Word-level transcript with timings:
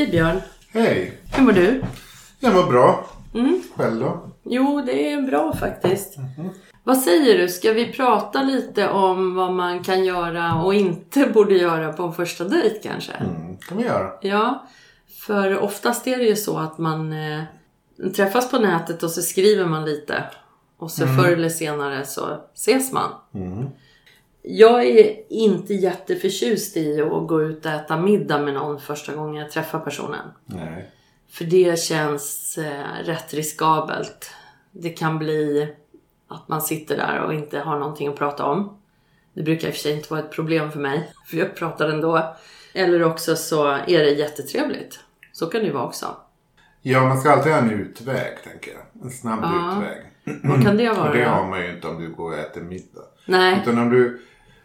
Hej 0.00 0.10
Björn. 0.10 0.40
Hej! 0.72 1.12
Hur 1.32 1.42
mår 1.44 1.52
du? 1.52 1.82
Jag 2.38 2.54
mår 2.54 2.62
bra. 2.62 3.06
Mm. 3.34 3.62
Själv 3.76 4.00
då? 4.00 4.28
Jo, 4.44 4.82
det 4.86 5.12
är 5.12 5.22
bra 5.22 5.52
faktiskt. 5.56 6.16
Vad 6.84 6.98
säger 6.98 7.38
du? 7.38 7.48
Ska 7.48 7.72
vi 7.72 7.92
prata 7.92 8.42
lite 8.42 8.88
om 8.88 9.34
vad 9.34 9.52
man 9.52 9.84
kan 9.84 10.04
göra 10.04 10.62
och 10.62 10.74
inte 10.74 11.26
borde 11.26 11.54
göra 11.54 11.92
på 11.92 12.02
en 12.02 12.12
första 12.12 12.44
dejt 12.44 12.80
kanske? 12.82 13.12
Mm, 13.12 13.56
kan 13.56 13.78
vi 13.78 13.84
göra. 13.84 14.10
Ja, 14.22 14.66
för 15.26 15.58
oftast 15.58 16.06
är 16.06 16.18
det 16.18 16.24
ju 16.24 16.36
så 16.36 16.58
att 16.58 16.78
man 16.78 17.12
eh, 17.12 17.42
träffas 18.16 18.50
på 18.50 18.58
nätet 18.58 19.02
och 19.02 19.10
så 19.10 19.22
skriver 19.22 19.64
man 19.64 19.84
lite. 19.84 20.24
Och 20.78 20.90
så 20.90 21.06
förr 21.06 21.32
eller 21.32 21.48
senare 21.48 22.06
så 22.06 22.40
ses 22.54 22.92
man. 22.92 23.10
Mm. 23.34 23.66
Jag 24.42 24.84
är 24.86 25.32
inte 25.32 25.74
jätteförtjust 25.74 26.76
i 26.76 27.00
att 27.02 27.28
gå 27.28 27.42
ut 27.42 27.66
och 27.66 27.72
äta 27.72 27.96
middag 27.96 28.38
med 28.38 28.54
någon 28.54 28.80
första 28.80 29.14
gången 29.14 29.34
jag 29.42 29.50
träffar 29.50 29.78
personen. 29.80 30.28
Nej. 30.44 30.90
För 31.30 31.44
det 31.44 31.78
känns 31.78 32.58
eh, 32.58 33.04
rätt 33.04 33.34
riskabelt. 33.34 34.30
Det 34.70 34.90
kan 34.90 35.18
bli 35.18 35.68
att 36.28 36.48
man 36.48 36.62
sitter 36.62 36.96
där 36.96 37.20
och 37.20 37.34
inte 37.34 37.58
har 37.58 37.78
någonting 37.78 38.08
att 38.08 38.16
prata 38.16 38.44
om. 38.44 38.76
Det 39.32 39.42
brukar 39.42 39.68
i 39.68 39.70
och 39.70 39.74
för 39.74 39.80
sig 39.80 39.92
inte 39.92 40.10
vara 40.14 40.20
ett 40.20 40.32
problem 40.32 40.72
för 40.72 40.80
mig, 40.80 41.12
för 41.26 41.36
jag 41.36 41.56
pratar 41.56 41.88
ändå. 41.88 42.34
Eller 42.74 43.02
också 43.02 43.36
så 43.36 43.66
är 43.68 43.98
det 43.98 44.10
jättetrevligt. 44.10 45.00
Så 45.32 45.46
kan 45.46 45.60
det 45.60 45.66
ju 45.66 45.72
vara 45.72 45.84
också. 45.86 46.06
Ja, 46.82 47.00
man 47.08 47.20
ska 47.20 47.30
alltid 47.30 47.52
ha 47.52 47.58
en 47.58 47.70
utväg, 47.70 48.38
tänker 48.44 48.70
jag. 48.72 49.04
En 49.04 49.10
snabb 49.10 49.40
Ja. 49.42 49.72
utväg. 49.82 50.06
Vad 50.50 50.62
kan 50.62 50.76
det 50.76 50.90
vara 50.94 51.08
Och 51.08 51.16
det 51.16 51.24
har 51.24 51.46
man 51.46 51.60
ju 51.62 51.70
inte 51.74 51.88
om 51.88 52.02
du 52.02 52.08
går 52.08 52.32
och 52.32 52.38
äter 52.38 52.60
middag. 52.60 53.02
Nej, 53.24 53.60
Utan 53.62 53.78
om 53.78 53.90
du 53.90 54.20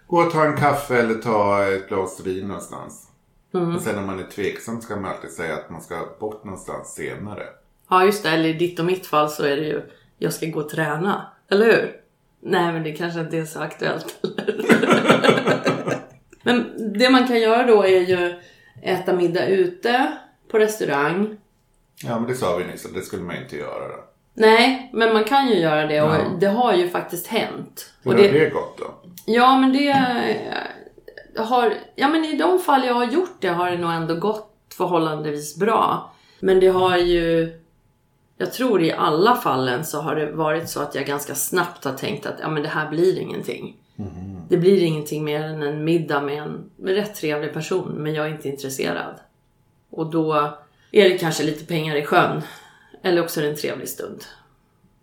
går 0.07 0.25
och 0.25 0.31
tar 0.31 0.45
en 0.45 0.57
kaffe 0.57 0.97
eller 0.97 1.15
tar 1.15 1.71
ett 1.71 1.89
glas 1.89 2.21
vin 2.25 2.47
någonstans. 2.47 3.07
Mm. 3.53 3.75
Och 3.75 3.81
sen 3.81 3.95
när 3.95 4.01
man 4.01 4.19
är 4.19 4.23
tveksam 4.23 4.81
ska 4.81 4.95
man 4.95 5.11
alltid 5.11 5.29
säga 5.29 5.53
att 5.53 5.69
man 5.69 5.81
ska 5.81 6.07
bort 6.19 6.43
någonstans 6.43 6.93
senare. 6.93 7.43
ja 7.89 8.05
just 8.05 8.23
det. 8.23 8.29
Eller 8.29 8.49
i 8.49 8.53
ditt 8.53 8.79
och 8.79 8.85
mitt 8.85 9.05
fall 9.07 9.29
så 9.29 9.43
är 9.43 9.55
det 9.55 9.65
ju 9.65 9.81
jag 10.17 10.33
ska 10.33 10.45
gå 10.45 10.59
och 10.59 10.69
träna. 10.69 11.27
Eller 11.49 11.65
hur? 11.65 12.01
Nej, 12.41 12.73
men 12.73 12.83
det 12.83 12.91
kanske 12.91 13.19
inte 13.19 13.37
är 13.37 13.45
så 13.45 13.59
aktuellt. 13.59 14.15
men 16.43 16.73
det 16.93 17.09
man 17.09 17.27
kan 17.27 17.39
göra 17.39 17.67
då 17.67 17.83
är 17.83 17.99
ju 17.99 18.35
äta 18.81 19.13
middag 19.13 19.47
ute 19.47 20.17
på 20.51 20.59
restaurang. 20.59 21.37
Ja, 22.03 22.19
men 22.19 22.29
det 22.29 22.35
sa 22.35 22.55
vi 22.57 22.65
nyss 22.65 22.85
att 22.85 22.93
det 22.93 23.01
skulle 23.01 23.23
man 23.23 23.35
inte 23.35 23.57
göra 23.57 23.87
då. 23.87 24.04
Nej, 24.37 24.89
men 24.93 25.13
man 25.13 25.23
kan 25.23 25.47
ju 25.47 25.55
göra 25.55 25.85
det 25.87 26.01
och 26.01 26.15
Ja. 26.15 26.19
det 26.39 26.47
har 26.47 26.73
ju 26.73 26.89
faktiskt 26.89 27.27
hänt. 27.27 27.93
Hur 28.03 28.11
Och 28.11 28.17
har 28.17 28.23
det, 28.27 28.39
det 28.39 28.49
gått 28.49 28.77
då? 28.77 28.85
ja, 29.25 29.57
men 29.57 29.73
det 29.73 29.87
eh, 29.89 31.43
har... 31.45 31.73
Ja, 31.95 32.07
men 32.07 32.25
i 32.25 32.37
de 32.37 32.59
fall 32.59 32.85
jag 32.85 32.93
har 32.93 33.05
gjort 33.05 33.37
det 33.39 33.47
har 33.47 33.71
det 33.71 33.77
nog 33.77 33.91
ändå 33.91 34.15
gått 34.15 34.51
förhållandevis 34.77 35.55
bra. 35.55 36.11
Men 36.39 36.59
det 36.59 36.67
har 36.67 36.97
ju... 36.97 37.59
Jag 38.37 38.53
tror 38.53 38.81
i 38.83 38.91
alla 38.91 39.35
fallen 39.35 39.85
så 39.85 40.01
har 40.01 40.15
det 40.15 40.31
varit 40.31 40.69
så 40.69 40.81
att 40.81 40.95
jag 40.95 41.05
ganska 41.05 41.35
snabbt 41.35 41.85
har 41.85 41.93
tänkt 41.93 42.25
att 42.25 42.35
ja, 42.41 42.49
men 42.49 42.63
det 42.63 42.69
här 42.69 42.89
blir 42.89 43.19
ingenting. 43.19 43.75
Det 44.49 44.57
blir 44.57 44.83
ingenting 44.83 45.23
mer 45.23 45.43
än 45.43 45.63
en 45.63 45.83
middag 45.83 46.21
med 46.21 46.37
en 46.43 46.69
med 46.75 46.95
rätt 46.95 47.15
trevlig 47.15 47.53
person, 47.53 47.91
men 47.97 48.13
jag 48.13 48.25
är 48.25 48.29
inte 48.29 48.49
intresserad. 48.49 49.15
Och 49.89 50.05
då 50.11 50.33
är 50.91 51.09
det 51.09 51.17
kanske 51.17 51.43
lite 51.43 51.65
pengar 51.65 51.95
i 51.95 52.05
sjön. 52.05 52.41
Eller 53.05 53.23
också 53.23 53.39
är 53.39 53.43
det 53.43 53.49
en 53.49 53.55
trevlig 53.55 53.89
stund. 53.89 54.23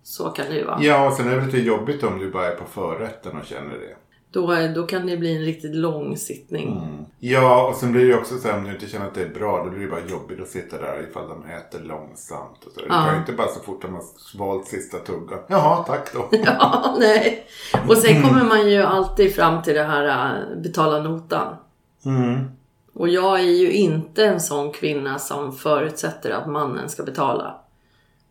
Så 0.02 0.30
kan 0.30 0.46
det 0.46 0.56
ju 0.56 0.64
vara. 0.64 0.82
Ja, 0.82 1.06
och 1.06 1.12
sen 1.12 1.28
är 1.28 1.36
det 1.36 1.46
lite 1.46 1.58
jobbigt 1.58 2.02
om 2.02 2.18
du 2.18 2.30
bara 2.30 2.46
är 2.46 2.56
på 2.56 2.64
förrätten 2.64 3.36
och 3.38 3.46
känner 3.46 3.74
det. 3.74 3.96
Då, 4.30 4.54
då 4.74 4.86
kan 4.86 5.06
det 5.06 5.16
bli 5.16 5.36
en 5.36 5.42
riktigt 5.42 5.74
lång 5.74 6.16
sittning. 6.16 6.82
Ja, 7.18 7.68
och 7.68 7.76
sen 7.76 7.92
blir 7.92 8.00
det 8.02 8.06
ju 8.06 8.18
också 8.18 8.38
så 8.38 8.48
här 8.48 8.58
om 8.58 8.64
du 8.64 8.70
inte 8.70 8.86
känner 8.86 9.06
att 9.06 9.14
det 9.14 9.22
är 9.22 9.28
bra. 9.28 9.64
Då 9.64 9.70
blir 9.70 9.80
det 9.80 9.90
bara 9.90 10.06
jobbigt 10.10 10.40
att 10.40 10.48
sitta 10.48 10.78
där 10.78 11.06
ifall 11.10 11.28
de 11.28 11.44
äter 11.44 11.80
långsamt. 11.80 12.64
Och 12.66 12.72
så. 12.72 12.80
Ja. 12.88 13.04
kan 13.04 13.14
ju 13.14 13.20
inte 13.20 13.32
bara 13.32 13.48
så 13.48 13.60
fort 13.60 13.82
de 13.82 13.94
har 13.94 14.02
svalt 14.32 14.66
sista 14.66 14.98
tuggan. 14.98 15.38
Jaha, 15.46 15.82
tack 15.82 16.12
då. 16.12 16.28
Ja, 16.44 16.96
nej. 16.98 17.46
Och 17.88 17.96
sen 17.96 18.22
kommer 18.28 18.44
man 18.44 18.70
ju 18.70 18.82
alltid 18.82 19.34
fram 19.34 19.62
till 19.62 19.74
det 19.74 19.84
här 19.84 20.06
äh, 20.06 20.62
betala 20.62 21.02
notan. 21.02 21.56
Mm. 22.04 22.50
Och 22.94 23.08
jag 23.08 23.40
är 23.40 23.52
ju 23.52 23.72
inte 23.72 24.24
en 24.24 24.40
sån 24.40 24.72
kvinna 24.72 25.18
som 25.18 25.52
förutsätter 25.52 26.30
att 26.30 26.48
mannen 26.48 26.88
ska 26.88 27.02
betala. 27.02 27.61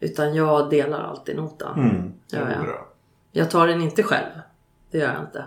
Utan 0.01 0.35
jag 0.35 0.69
delar 0.69 1.03
alltid 1.03 1.35
notan. 1.35 1.79
Mm. 1.79 2.13
Det 2.29 2.37
är 2.37 2.55
ja. 2.57 2.63
bra. 2.63 2.87
Jag 3.31 3.51
tar 3.51 3.67
den 3.67 3.81
inte 3.81 4.03
själv. 4.03 4.31
Det 4.91 4.97
gör 4.97 5.13
jag 5.13 5.21
inte. 5.21 5.45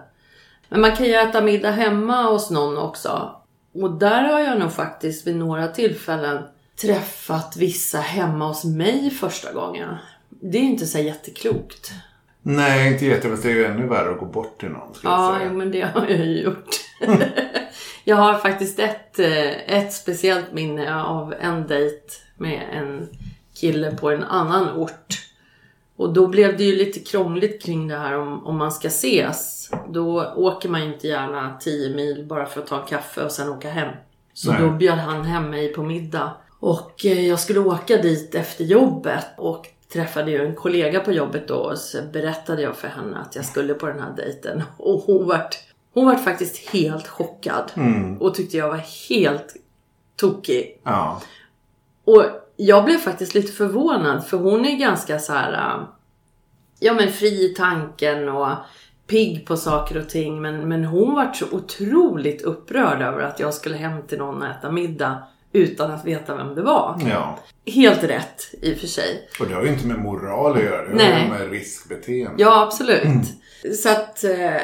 Men 0.69 0.81
man 0.81 0.97
kan 0.97 1.07
ju 1.07 1.15
äta 1.15 1.41
middag 1.41 1.71
hemma 1.71 2.23
hos 2.23 2.51
någon 2.51 2.79
också. 2.79 3.37
Och 3.73 3.91
där 3.91 4.23
har 4.23 4.41
jag 4.41 4.59
nog 4.59 4.73
faktiskt 4.73 5.27
vid 5.27 5.37
några 5.37 5.69
tillfällen 5.69 6.43
träffat 6.81 7.57
vissa 7.57 7.99
hemma 7.99 8.49
hos 8.49 8.65
mig 8.65 9.11
första 9.11 9.53
gången. 9.53 9.97
Det 10.29 10.59
är 10.59 10.63
ju 10.63 10.69
inte 10.69 10.87
så 10.87 10.99
jätteklokt. 10.99 11.93
Nej, 12.43 12.93
inte 12.93 13.07
jättebra. 13.07 13.39
Det 13.43 13.49
är 13.49 13.55
ju 13.55 13.65
ännu 13.65 13.87
värre 13.87 14.11
att 14.11 14.19
gå 14.19 14.27
bort 14.27 14.61
till 14.61 14.69
någon. 14.69 14.95
Ja, 15.03 15.33
jag 15.33 15.41
säga. 15.41 15.53
men 15.53 15.71
det 15.71 15.83
har 15.83 16.07
jag 16.07 16.27
ju 16.27 16.43
gjort. 16.43 16.69
jag 18.05 18.17
har 18.17 18.35
faktiskt 18.39 18.79
ett, 18.79 19.19
eh, 19.19 19.77
ett 19.79 19.93
speciellt 19.93 20.53
minne 20.53 21.03
av 21.03 21.35
en 21.41 21.67
dejt 21.67 22.07
med 22.37 22.69
en 22.73 23.09
kille 23.55 23.97
på 23.97 24.11
en 24.11 24.25
annan 24.25 24.77
ort. 24.77 25.25
Och 25.97 26.13
då 26.13 26.27
blev 26.27 26.57
det 26.57 26.65
ju 26.65 26.77
lite 26.77 27.01
krångligt 27.01 27.63
kring 27.63 27.89
det 27.89 27.97
här 27.97 28.19
om, 28.19 28.47
om 28.47 28.57
man 28.57 28.73
ska 28.73 28.89
ses. 28.89 29.71
Då 29.89 30.33
åker 30.37 30.69
man 30.69 30.81
ju 30.81 30.93
inte 30.93 31.09
gärna 31.09 31.57
10 31.61 31.97
mil 31.97 32.27
bara 32.27 32.47
för 32.47 32.61
att 32.61 32.67
ta 32.67 32.81
en 32.81 32.87
kaffe 32.87 33.25
och 33.25 33.33
sen 33.33 33.49
åka 33.49 33.71
hem. 33.71 33.95
Så 34.35 34.53
Nej. 34.53 34.63
då 34.63 34.71
bjöd 34.71 34.99
han 34.99 35.25
hem 35.25 35.51
mig 35.51 35.73
på 35.73 35.83
middag. 35.83 36.33
Och 36.61 37.07
eh, 37.07 37.27
jag 37.29 37.41
skulle 37.41 37.61
åka 37.61 37.97
dit 37.97 38.35
efter 38.35 38.65
jobbet 38.65 39.25
och 39.37 39.67
träffade 39.93 40.31
ju 40.31 40.47
en 40.47 40.55
kollega 40.55 41.01
på 41.01 41.13
jobbet 41.13 41.49
då 41.49 41.55
och 41.55 41.79
så 41.79 42.03
berättade 42.13 42.63
jag 42.63 42.77
för 42.77 42.89
henne 42.89 43.19
att 43.19 43.37
jag 43.37 43.45
skulle 43.45 43.75
på 43.75 43.87
den 43.87 44.01
här 44.01 44.13
dejten. 44.17 44.63
Och 44.77 45.01
hon 45.01 45.27
vart, 45.27 45.59
hon 45.95 46.07
vart 46.07 46.25
faktiskt 46.25 46.69
helt 46.69 47.09
chockad. 47.09 47.73
Och 48.21 48.35
tyckte 48.35 48.57
jag 48.57 48.69
var 48.69 49.09
helt 49.09 49.57
tokig. 50.17 50.81
Ja. 50.85 51.23
Och 52.05 52.25
jag 52.57 52.85
blev 52.85 52.99
faktiskt 52.99 53.35
lite 53.35 53.53
förvånad 53.53 54.27
för 54.27 54.37
hon 54.37 54.65
är 54.65 54.77
ganska 54.79 55.19
så 55.19 55.33
här, 55.33 55.53
äh, 55.53 55.85
ja 56.81 56.95
men 56.95 57.13
fri 57.13 57.51
i 57.51 57.55
tanken 57.55 58.29
och 58.29 58.49
pigg 59.07 59.47
på 59.47 59.57
saker 59.57 59.99
och 59.99 60.09
ting. 60.09 60.43
Men, 60.43 60.69
men 60.69 60.85
hon 60.85 61.15
var 61.15 61.33
så 61.33 61.47
otroligt 61.51 62.43
upprörd 62.43 63.03
över 63.03 63.21
att 63.21 63.41
jag 63.41 63.55
skulle 63.55 63.77
hem 63.77 64.03
till 64.03 64.19
någon 64.19 64.43
och 64.43 64.49
äta 64.49 64.73
middag 64.73 65.23
utan 65.53 65.91
att 65.91 66.05
veta 66.05 66.37
vem 66.37 66.55
det 66.55 66.63
var. 66.63 67.01
ja. 67.11 67.39
Helt 67.67 68.05
rätt 68.05 68.55
i 68.63 68.75
och 68.75 68.79
för 68.79 68.87
sig. 68.87 69.29
Och 69.41 69.47
det 69.47 69.55
har 69.55 69.63
ju 69.63 69.69
inte 69.69 69.87
med 69.87 69.99
moral 69.99 70.57
att 70.57 70.63
göra. 70.63 70.95
Det 70.95 71.05
har 71.05 71.21
ju 71.21 71.29
med 71.29 71.51
riskbeteende. 71.51 72.43
Ja, 72.43 72.63
absolut. 72.63 73.27
Så 73.83 73.89
att 73.91 74.25
eh, 74.25 74.61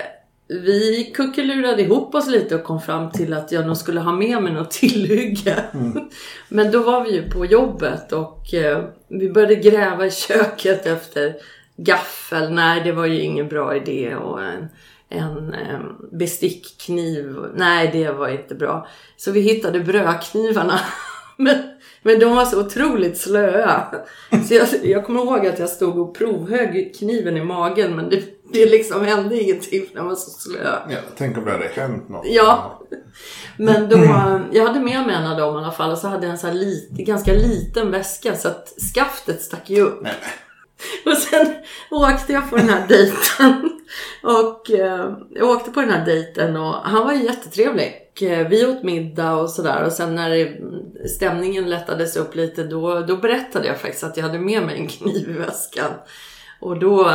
vi 0.50 1.12
kuckelurade 1.14 1.82
ihop 1.82 2.14
oss 2.14 2.28
lite 2.28 2.54
och 2.54 2.64
kom 2.64 2.80
fram 2.80 3.10
till 3.10 3.34
att 3.34 3.52
jag 3.52 3.66
nog 3.66 3.76
skulle 3.76 4.00
ha 4.00 4.12
med 4.12 4.42
mig 4.42 4.52
något 4.52 4.70
tillhygge. 4.70 5.64
Men 6.48 6.70
då 6.70 6.82
var 6.82 7.04
vi 7.04 7.14
ju 7.14 7.30
på 7.30 7.46
jobbet 7.46 8.12
och 8.12 8.54
eh, 8.54 8.84
vi 9.08 9.30
började 9.30 9.54
gräva 9.54 10.06
i 10.06 10.10
köket 10.10 10.86
efter 10.86 11.34
gaffel. 11.76 12.52
Nej, 12.52 12.80
det 12.84 12.92
var 12.92 13.06
ju 13.06 13.20
ingen 13.20 13.48
bra 13.48 13.76
idé. 13.76 14.14
Och 14.14 14.42
en, 14.42 14.68
en 15.08 15.54
eh, 15.54 15.80
bestickkniv. 16.12 17.36
Nej, 17.54 17.90
det 17.92 18.10
var 18.10 18.28
inte 18.28 18.54
bra. 18.54 18.88
Så 19.16 19.30
vi 19.30 19.40
hittade 19.40 19.80
brödknivarna. 19.80 20.80
Men, 21.36 21.56
men 22.02 22.18
de 22.18 22.36
var 22.36 22.44
så 22.44 22.60
otroligt 22.60 23.18
slöa. 23.18 23.84
Så 24.48 24.54
jag, 24.54 24.68
jag 24.82 25.04
kommer 25.04 25.20
ihåg 25.20 25.46
att 25.46 25.58
jag 25.58 25.68
stod 25.68 25.98
och 25.98 26.14
provhögg 26.14 26.94
kniven 26.98 27.36
i 27.36 27.44
magen 27.44 27.96
men 27.96 28.10
det, 28.10 28.39
det 28.52 28.66
liksom 28.66 29.04
hände 29.04 29.40
ingenting 29.40 29.86
för 29.86 29.94
den 29.94 30.06
var 30.06 30.14
så 30.14 30.30
slö. 30.30 30.78
Ja, 30.88 30.98
tänk 31.16 31.38
om 31.38 31.44
det 31.44 31.50
hade 31.52 31.68
hänt 31.68 32.08
något. 32.08 32.26
Ja. 32.26 32.80
Men 33.56 33.88
då, 33.88 33.96
jag 34.52 34.66
hade 34.66 34.80
med 34.80 35.06
mig 35.06 35.14
en 35.14 35.26
av 35.26 35.36
dem 35.38 35.54
i 35.54 35.58
alla 35.58 35.72
fall 35.72 35.90
och 35.90 35.98
så 35.98 36.08
hade 36.08 36.26
jag 36.26 36.32
en 36.32 36.38
så 36.38 36.46
här 36.46 36.54
lit, 36.54 36.90
ganska 36.90 37.32
liten 37.32 37.90
väska 37.90 38.36
så 38.36 38.48
att 38.48 38.68
skaftet 38.94 39.42
stack 39.42 39.70
ju 39.70 39.80
upp. 39.82 40.02
Nej, 40.02 40.12
Och 41.06 41.16
sen 41.16 41.54
åkte 41.90 42.32
jag 42.32 42.50
på 42.50 42.56
den 42.56 42.68
här 42.68 42.88
dejten. 42.88 43.70
Och 44.22 44.70
eh, 44.70 45.12
jag 45.30 45.50
åkte 45.50 45.70
på 45.70 45.80
den 45.80 45.90
här 45.90 46.06
dejten 46.06 46.56
och 46.56 46.74
han 46.74 47.04
var 47.06 47.12
jättetrevlig. 47.12 47.94
Eh, 48.22 48.48
Vi 48.48 48.66
åt 48.66 48.82
middag 48.82 49.32
och 49.34 49.50
sådär 49.50 49.84
och 49.84 49.92
sen 49.92 50.14
när 50.14 50.56
stämningen 51.16 51.70
lättades 51.70 52.16
upp 52.16 52.34
lite 52.34 52.62
då, 52.64 53.00
då 53.00 53.16
berättade 53.16 53.66
jag 53.66 53.78
faktiskt 53.80 54.04
att 54.04 54.16
jag 54.16 54.24
hade 54.24 54.38
med 54.38 54.62
mig 54.62 54.76
en 54.78 54.88
kniv 54.88 55.30
i 55.30 55.32
väskan. 55.32 55.90
Och 56.60 56.78
då, 56.78 57.10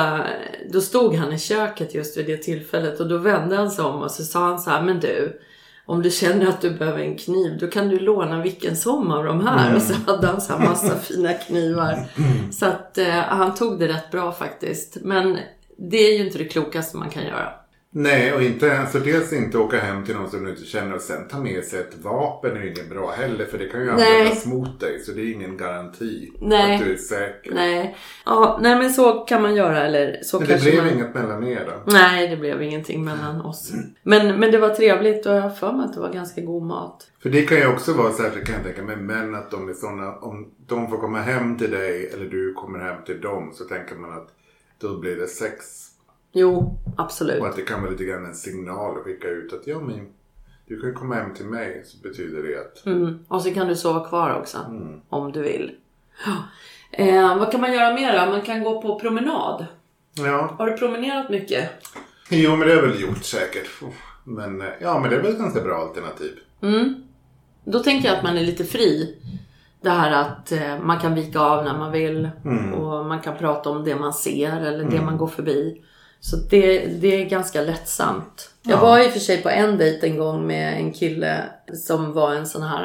då 0.69 0.81
stod 0.81 1.15
han 1.15 1.33
i 1.33 1.39
köket 1.39 1.95
just 1.95 2.17
vid 2.17 2.25
det 2.25 2.37
tillfället 2.37 2.99
och 2.99 3.07
då 3.07 3.17
vände 3.17 3.55
han 3.55 3.71
sig 3.71 3.85
om 3.85 4.01
och 4.01 4.11
så 4.11 4.23
sa 4.23 4.39
han 4.39 4.59
så 4.59 4.69
här, 4.69 4.81
men 4.81 4.99
du, 4.99 5.39
om 5.85 6.01
du 6.01 6.11
känner 6.11 6.47
att 6.47 6.61
du 6.61 6.71
behöver 6.71 6.99
en 6.99 7.17
kniv, 7.17 7.57
då 7.59 7.67
kan 7.67 7.89
du 7.89 7.99
låna 7.99 8.41
vilken 8.41 8.75
som 8.75 9.11
av 9.11 9.25
de 9.25 9.47
här. 9.47 9.75
Och 9.75 9.81
så 9.81 9.93
hade 9.93 10.27
han 10.27 10.41
så 10.41 10.53
här 10.53 10.69
massa 10.69 10.95
fina 10.99 11.33
knivar. 11.33 12.07
Så 12.51 12.65
att 12.65 12.97
eh, 12.97 13.07
han 13.07 13.55
tog 13.55 13.79
det 13.79 13.87
rätt 13.87 14.11
bra 14.11 14.31
faktiskt. 14.31 14.97
Men 15.01 15.37
det 15.77 15.97
är 15.97 16.17
ju 16.17 16.25
inte 16.25 16.37
det 16.37 16.45
klokaste 16.45 16.97
man 16.97 17.09
kan 17.09 17.23
göra. 17.23 17.49
Nej, 17.97 18.33
och 18.33 18.41
inte, 18.41 18.79
alltså 18.79 18.99
dels 18.99 19.33
inte 19.33 19.57
åka 19.57 19.79
hem 19.79 20.05
till 20.05 20.15
någon 20.15 20.29
som 20.29 20.43
du 20.43 20.49
inte 20.49 20.65
känner 20.65 20.95
och 20.95 21.01
sen 21.01 21.27
ta 21.27 21.39
med 21.39 21.63
sig 21.63 21.79
ett 21.79 21.97
vapen 22.01 22.57
är 22.57 22.61
ju 22.61 22.69
inget 22.69 22.89
bra 22.89 23.11
heller 23.11 23.45
för 23.45 23.57
det 23.57 23.67
kan 23.67 23.81
ju 23.81 23.85
Nej. 23.85 24.17
användas 24.17 24.45
mot 24.45 24.79
dig 24.79 24.99
så 24.99 25.11
det 25.11 25.21
är 25.21 25.33
ingen 25.33 25.57
garanti 25.57 26.31
Nej. 26.39 26.75
att 26.75 26.85
du 26.85 26.93
är 26.93 26.97
säker. 26.97 27.53
Nej. 27.53 27.97
Ja, 28.25 28.59
nej 28.61 28.75
men 28.75 28.93
så 28.93 29.13
kan 29.13 29.41
man 29.41 29.55
göra 29.55 29.85
eller 29.85 30.19
så 30.23 30.39
Men 30.39 30.47
det 30.47 30.61
blev 30.61 30.83
man... 30.83 30.93
inget 30.93 31.13
mellan 31.13 31.43
er 31.47 31.65
då? 31.65 31.91
Nej, 31.91 32.27
det 32.27 32.37
blev 32.37 32.61
ingenting 32.61 33.05
mellan 33.05 33.41
oss. 33.41 33.71
Men, 34.03 34.39
men 34.39 34.51
det 34.51 34.57
var 34.57 34.69
trevligt 34.69 35.25
och 35.25 35.35
jag 35.35 35.41
har 35.41 35.49
för 35.49 35.71
mig 35.71 35.85
att 35.85 35.93
det 35.93 35.99
var 35.99 36.13
ganska 36.13 36.41
god 36.41 36.63
mat. 36.63 37.07
För 37.23 37.29
det 37.29 37.41
kan 37.41 37.57
ju 37.57 37.67
också 37.67 37.93
vara 37.93 38.11
särskilt 38.11 38.45
kan 38.45 38.55
jag 38.55 38.63
tänka 38.63 38.83
mig 38.83 38.95
män 38.95 39.35
att 39.35 39.51
de 39.51 39.69
är 39.69 39.73
sådana, 39.73 40.15
om 40.15 40.51
de 40.67 40.89
får 40.89 40.97
komma 40.97 41.21
hem 41.21 41.57
till 41.57 41.71
dig 41.71 42.09
eller 42.13 42.25
du 42.25 42.53
kommer 42.53 42.79
hem 42.79 43.03
till 43.05 43.21
dem 43.21 43.51
så 43.53 43.63
tänker 43.63 43.95
man 43.95 44.13
att 44.13 44.27
då 44.81 44.99
blir 44.99 45.15
det 45.15 45.27
sex. 45.27 45.84
Jo, 46.37 46.77
absolut. 46.97 47.41
Och 47.41 47.47
att 47.47 47.55
det 47.55 47.61
kan 47.61 47.81
vara 47.81 47.91
lite 47.91 48.03
grann 48.03 48.25
en 48.25 48.35
signal 48.35 48.97
att 48.97 49.03
skicka 49.03 49.27
ut 49.27 49.53
att 49.53 49.67
ja 49.67 49.79
men 49.79 50.07
du 50.67 50.81
kan 50.81 50.93
komma 50.93 51.15
hem 51.15 51.33
till 51.33 51.45
mig 51.45 51.83
så 51.85 51.97
betyder 52.07 52.43
det 52.43 52.59
att 52.59 52.85
Mm. 52.85 53.19
Och 53.27 53.41
så 53.41 53.53
kan 53.53 53.67
du 53.67 53.75
sova 53.75 54.07
kvar 54.07 54.39
också. 54.39 54.57
Om 55.09 55.31
du 55.31 55.41
vill. 55.41 55.71
Eh, 56.91 57.37
vad 57.37 57.51
kan 57.51 57.61
man 57.61 57.73
göra 57.73 57.93
mer 57.95 58.25
då? 58.25 58.31
Man 58.31 58.41
kan 58.41 58.63
gå 58.63 58.81
på 58.81 58.99
promenad. 58.99 59.65
ja, 60.13 60.55
Har 60.57 60.67
du 60.67 60.77
promenerat 60.77 61.29
mycket? 61.29 61.69
jo 62.29 62.49
men 62.55 62.59
det 62.59 62.75
har 62.75 62.81
jag 62.81 62.89
väl 62.89 63.01
gjort 63.01 63.23
säkert. 63.23 63.67
Men 64.23 64.61
eh, 64.61 64.67
ja 64.81 64.99
men 64.99 65.09
det 65.09 65.15
är 65.15 65.21
väl 65.21 65.31
ett 65.31 65.39
ganska 65.39 65.61
bra 65.61 65.75
alternativ. 65.75 66.39
Mm. 66.61 67.03
Då 67.63 67.79
tänker 67.79 68.07
jag 68.07 68.17
att 68.17 68.23
man 68.23 68.37
är 68.37 68.41
lite 68.41 68.65
fri. 68.65 69.17
Det 69.81 69.89
här 69.89 70.11
att 70.11 70.51
eh, 70.51 70.79
man 70.83 70.99
kan 70.99 71.15
vika 71.15 71.39
av 71.39 71.63
när 71.63 71.77
man 71.77 71.91
vill. 71.91 72.29
Och 72.75 73.05
man 73.05 73.21
kan 73.21 73.37
prata 73.37 73.69
om 73.69 73.83
det 73.83 73.95
man 73.95 74.13
ser 74.13 74.61
eller 74.61 74.83
det 74.83 75.01
man 75.01 75.17
går 75.17 75.27
förbi. 75.27 75.81
Så 76.19 76.35
det, 76.35 76.85
det 76.85 77.21
är 77.21 77.25
ganska 77.25 77.61
lättsamt. 77.61 78.49
Jag 78.63 78.77
Ja. 78.77 78.81
var 78.81 78.99
i 78.99 79.07
och 79.07 79.11
för 79.11 79.19
sig 79.19 79.41
på 79.41 79.49
en 79.49 79.77
dejt 79.77 80.07
en 80.07 80.17
gång 80.17 80.47
med 80.47 80.73
en 80.77 80.93
kille 80.93 81.43
som 81.73 82.13
var 82.13 82.35
en 82.35 82.45
sån 82.45 82.63
här 82.63 82.83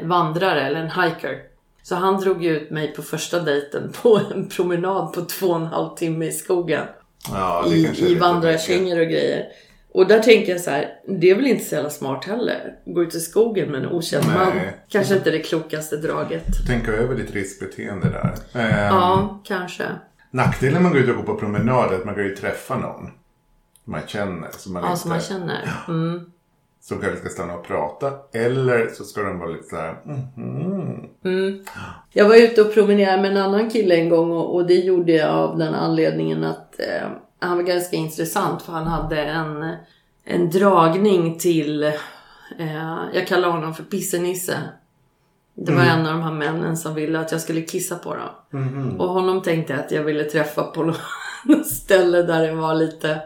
eh, 0.00 0.06
vandrare 0.06 0.60
eller 0.66 0.80
en 0.80 0.90
hiker. 1.04 1.38
Så 1.82 1.94
han 1.94 2.20
drog 2.20 2.44
ut 2.44 2.70
mig 2.70 2.92
på 2.94 3.02
första 3.02 3.40
dejten 3.40 3.92
på 4.02 4.20
en 4.34 4.48
promenad 4.48 5.12
på 5.12 5.20
två 5.20 5.46
och 5.46 5.56
en 5.56 5.66
halv 5.66 5.94
timme 5.96 6.26
i 6.26 6.32
skogen. 6.32 6.84
Ja, 7.32 7.64
I, 7.68 7.92
i 8.10 8.14
vandrarkängor 8.14 9.00
och 9.00 9.06
grejer. 9.06 9.44
Och 9.92 10.06
där 10.06 10.20
tänker 10.20 10.52
jag 10.52 10.60
så 10.60 10.70
här, 10.70 10.88
det 11.20 11.30
är 11.30 11.34
väl 11.34 11.46
inte 11.46 11.64
så 11.64 11.74
jävla 11.74 11.90
smart 11.90 12.24
heller. 12.24 12.74
Gå 12.84 13.02
ut 13.02 13.14
i 13.14 13.20
skogen 13.20 13.70
med 13.70 13.82
en 13.84 13.88
okänd 13.92 14.24
Nej. 14.28 14.36
man. 14.36 14.52
Kanske 14.88 15.14
inte 15.14 15.30
det 15.30 15.38
klokaste 15.38 15.96
draget. 15.96 16.44
Tänka 16.66 16.92
över 16.92 17.14
ditt 17.14 17.30
riskbeteende 17.34 18.08
där. 18.08 18.34
Eh, 18.62 18.86
Ja, 18.86 19.40
kanske. 19.44 19.84
Nackdelen 20.30 20.82
med 20.82 20.88
att 20.90 20.92
gå 20.92 20.98
ut 21.02 21.10
och 21.10 21.16
gå 21.16 21.22
på 21.22 21.34
promenad 21.40 21.92
är 21.92 21.96
att 21.96 22.04
man 22.04 22.14
kan 22.14 22.24
ju 22.24 22.36
träffa 22.36 22.78
någon. 22.78 23.10
Man 23.84 24.00
känner. 24.06 24.48
Som 24.50 24.72
man 24.72 24.82
Ja, 24.82 24.88
inte, 24.88 25.00
som 25.00 25.10
man 25.10 25.20
känner. 25.20 25.68
Mm. 25.88 26.30
Som 26.80 26.98
kanske 27.00 27.18
ska 27.18 27.28
stanna 27.28 27.54
och 27.54 27.66
prata. 27.66 28.12
Eller 28.32 28.88
så 28.88 29.04
ska 29.04 29.22
de 29.22 29.38
vara 29.38 29.50
lite 29.50 29.64
så 29.68 29.76
här. 29.76 29.96
mhm. 30.34 31.64
Jag 32.12 32.28
var 32.28 32.36
ute 32.36 32.62
och 32.62 32.74
promenerade 32.74 33.22
med 33.22 33.30
en 33.30 33.36
annan 33.36 33.70
kille 33.70 33.96
en 33.96 34.08
gång 34.08 34.30
och, 34.30 34.54
och 34.54 34.66
det 34.66 34.74
gjorde 34.74 35.12
jag 35.12 35.30
av 35.30 35.58
den 35.58 35.74
anledningen 35.74 36.44
att 36.44 36.80
eh, 36.80 37.08
han 37.40 37.56
var 37.56 37.64
ganska 37.64 37.96
intressant 37.96 38.62
för 38.62 38.72
han 38.72 38.86
hade 38.86 39.22
en, 39.22 39.74
en 40.24 40.50
dragning 40.50 41.38
till, 41.38 41.82
eh, 42.58 42.98
jag 43.14 43.26
kallar 43.26 43.50
honom 43.50 43.74
för 43.74 43.82
pissenisse. 43.82 44.58
Det 45.66 45.72
var 45.72 45.82
en 45.82 46.06
av 46.06 46.12
de 46.12 46.22
här 46.22 46.32
männen 46.32 46.76
som 46.76 46.94
ville 46.94 47.20
att 47.20 47.32
jag 47.32 47.40
skulle 47.40 47.60
kissa 47.60 47.96
på 47.96 48.14
dem. 48.14 48.28
Och 49.00 49.08
honom 49.08 49.42
tänkte 49.42 49.72
jag 49.72 49.80
att 49.80 49.90
jag 49.90 50.02
ville 50.02 50.24
träffa 50.24 50.62
på 50.62 50.82
något 50.82 51.66
ställe 51.66 52.22
där 52.22 52.46
det 52.46 52.54
var 52.54 52.74
lite, 52.74 53.20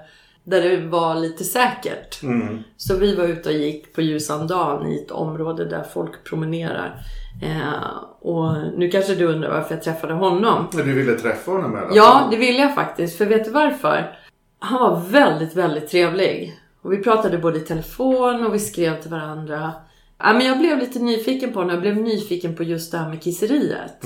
där 0.44 0.62
det 0.62 0.87
var 0.87 1.14
lite 1.14 1.44
säkert. 1.44 2.23
Mm. 2.23 2.58
Så 2.76 2.96
vi 2.96 3.17
var 3.17 3.25
ute 3.25 3.49
och 3.49 3.55
gick 3.55 3.94
på 3.94 4.02
ljusan 4.02 4.46
dagen 4.46 4.87
i 4.87 4.96
ett 4.96 5.11
område 5.11 5.64
där 5.64 5.82
folk 5.82 6.25
promenerar. 6.25 7.02
Eh, 7.43 7.96
och 8.20 8.55
nu 8.76 8.90
kanske 8.90 9.14
du 9.14 9.26
undrar 9.26 9.50
varför 9.50 9.75
jag 9.75 9.82
träffade 9.82 10.14
honom. 10.14 10.67
Men 10.73 10.87
du 10.87 10.93
ville 10.93 11.14
träffa 11.14 11.50
honom 11.50 11.76
alla 11.76 11.90
Ja, 11.94 12.29
det 12.31 12.37
ville 12.37 12.58
jag 12.58 12.75
faktiskt. 12.75 13.19
För 13.19 13.26
vet 13.26 13.44
du 13.44 13.50
varför? 13.50 14.17
Han 14.58 14.81
var 14.81 15.00
väldigt, 15.00 15.56
väldigt 15.56 15.88
trevlig. 15.88 16.58
Och 16.82 16.93
vi 16.93 16.96
pratade 16.96 17.38
både 17.38 17.58
i 17.58 17.61
telefon 17.61 18.46
och 18.46 18.55
vi 18.55 18.58
skrev 18.58 19.00
till 19.00 19.11
varandra. 19.11 19.73
Ja, 20.22 20.32
men 20.32 20.46
jag 20.46 20.58
blev 20.58 20.78
lite 20.78 20.98
nyfiken 20.98 21.52
på 21.52 21.58
honom. 21.58 21.74
Jag 21.74 21.80
blev 21.80 21.96
nyfiken 21.96 22.56
på 22.56 22.62
just 22.62 22.92
det 22.92 22.98
här 22.98 23.08
med 23.08 23.22
kisseriet. 23.22 24.04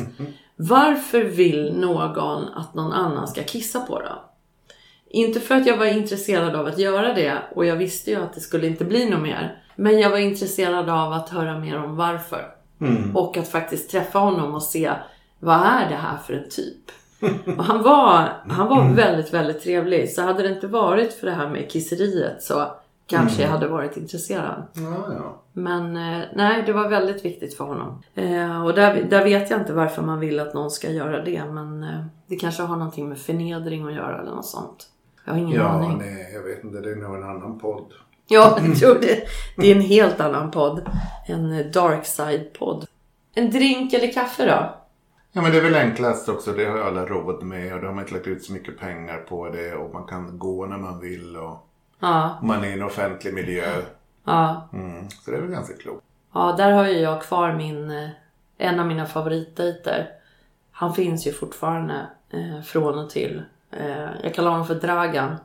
Varför 0.57 1.25
vill 1.25 1.75
någon 1.77 2.49
att 2.55 2.75
någon 2.75 2.93
annan 2.93 3.29
ska 3.29 3.43
kissa 3.43 3.81
på 3.81 4.01
dem? 4.01 4.19
Inte 5.11 5.41
för 5.41 5.55
att 5.55 5.67
jag 5.67 5.77
var 5.77 5.87
intresserad 5.87 6.57
av 6.57 6.67
att 6.67 6.79
göra 6.79 7.15
det 7.15 7.39
och 7.55 7.67
jag 7.67 7.77
visste 7.77 8.11
ju 8.11 8.17
att 8.17 8.35
det 8.35 8.41
skulle 8.41 8.67
inte 8.67 8.85
bli 8.85 9.11
något 9.11 9.23
mer. 9.23 9.63
Men 9.77 9.99
jag 9.99 10.11
var 10.11 10.19
intresserad 10.19 10.89
av 10.89 11.13
att 11.13 11.29
höra 11.29 11.59
mer 11.59 11.79
om 11.79 11.97
varför. 11.97 12.45
Och 13.15 13.37
att 13.37 13.49
faktiskt 13.49 13.91
träffa 13.91 14.19
honom 14.19 14.55
och 14.55 14.63
se 14.63 14.93
vad 15.41 15.61
är 15.61 15.89
det 15.89 15.97
här 15.97 16.17
för 16.27 16.35
en 16.35 16.49
typ? 16.51 16.91
Och 17.59 17.65
han 17.65 17.83
var, 17.83 18.43
han 18.49 18.69
var 18.69 18.95
väldigt, 18.95 19.35
väldigt 19.35 19.63
trevlig. 19.63 20.11
Så 20.11 20.23
hade 20.23 20.43
det 20.43 20.49
inte 20.49 20.67
varit 20.67 21.13
för 21.13 21.27
det 21.27 21.33
här 21.33 21.49
med 21.49 21.71
kisseriet 21.71 22.43
så 22.43 22.67
kanske 23.07 23.43
jag 23.43 23.49
hade 23.49 23.69
varit 23.69 23.97
intresserad. 23.97 24.63
Ja, 24.73 25.07
ja. 25.15 25.43
Men 25.53 25.97
eh, 25.97 26.25
nej, 26.35 26.63
det 26.67 26.73
var 26.73 26.89
väldigt 26.89 27.25
viktigt 27.25 27.55
för 27.57 27.65
honom. 27.65 28.03
Eh, 28.15 28.65
och 28.65 28.75
där, 28.75 29.03
där 29.11 29.25
vet 29.25 29.51
jag 29.51 29.61
inte 29.61 29.73
varför 29.73 30.03
man 30.03 30.21
vill 30.21 30.41
att 30.41 30.55
någon 30.55 30.71
ska 30.71 30.91
göra 30.91 31.25
det. 31.25 31.45
Men 31.45 31.83
eh, 31.83 32.05
det 32.27 32.37
kanske 32.37 32.63
har 32.63 32.77
någonting 32.77 33.09
med 33.09 33.19
förnedring 33.19 33.87
att 33.87 33.95
göra 33.95 34.21
eller 34.23 34.31
något 34.35 34.47
sånt. 34.47 34.87
Jag 35.25 35.33
har 35.33 35.39
ingen 35.41 35.57
Ja, 35.61 35.65
aning. 35.69 35.99
nej, 35.99 36.31
jag 36.35 36.43
vet 36.43 36.65
inte. 36.65 36.81
Det 36.81 36.93
är 36.93 36.97
nog 36.97 37.15
en 37.17 37.23
annan 37.23 37.59
podd. 37.59 37.93
Ja, 38.29 38.59
jag 38.67 38.77
tror 38.77 38.95
det. 38.95 39.23
Det 39.57 39.71
är 39.73 39.75
en 39.77 39.81
helt 39.83 40.21
annan 40.21 40.51
podd. 40.51 40.83
En 41.27 41.73
dark 41.73 42.07
side-podd. 42.07 42.87
En 43.35 43.51
drink 43.51 43.93
eller 43.93 44.13
kaffe 44.13 44.47
då? 44.47 44.75
Ja, 45.33 45.43
men 45.43 45.53
det 45.53 45.59
är 45.59 45.63
väl 45.63 45.75
enklast 45.75 46.29
också. 46.29 46.53
Det 46.53 46.65
har 46.65 46.79
alla 46.79 47.07
råd 47.07 47.43
med 47.43 47.75
och 47.75 47.81
då 47.81 47.87
har 47.87 47.95
man 47.95 48.05
inte 48.05 48.15
lagt 48.15 48.27
ut 48.27 48.45
så 48.45 48.53
mycket 48.53 48.79
pengar 48.79 49.19
på 49.19 49.49
det 49.49 49.75
och 49.75 49.95
man 49.95 50.05
kan 50.07 50.39
gå 50.39 50.67
när 50.67 50.79
man 50.79 51.01
vill 51.01 51.37
och 51.37 51.66
Ja, 52.01 52.39
man 52.43 52.65
är 52.65 52.69
i 52.69 52.73
en 52.73 52.83
offentlig 52.83 53.35
miljö. 53.35 53.83
ja. 54.25 54.69
Mm. 54.73 55.11
Så 55.11 55.31
det 55.31 55.37
är 55.37 55.41
väl 55.41 55.51
ganska 55.51 55.77
klokt. 55.77 56.05
Ja, 56.35 56.55
där 56.59 56.73
har 56.73 56.87
ju 56.87 56.99
jag 56.99 57.23
kvar 57.23 57.53
min, 57.53 57.91
eh, 57.91 58.09
en 58.59 58.81
av 58.81 58.87
mina 58.87 59.07
favoritdejter. 59.07 60.11
Han 60.71 60.95
finns 60.95 61.27
ju 61.27 61.33
fortfarande 61.33 62.07
eh, 62.31 62.63
från 62.63 62.99
och 62.99 63.11
till. 63.11 63.43
Eh, 63.71 64.09
jag 64.23 64.35
kallar 64.35 64.51
honom 64.51 64.67
för 64.67 64.75
Dragan. 64.75 65.37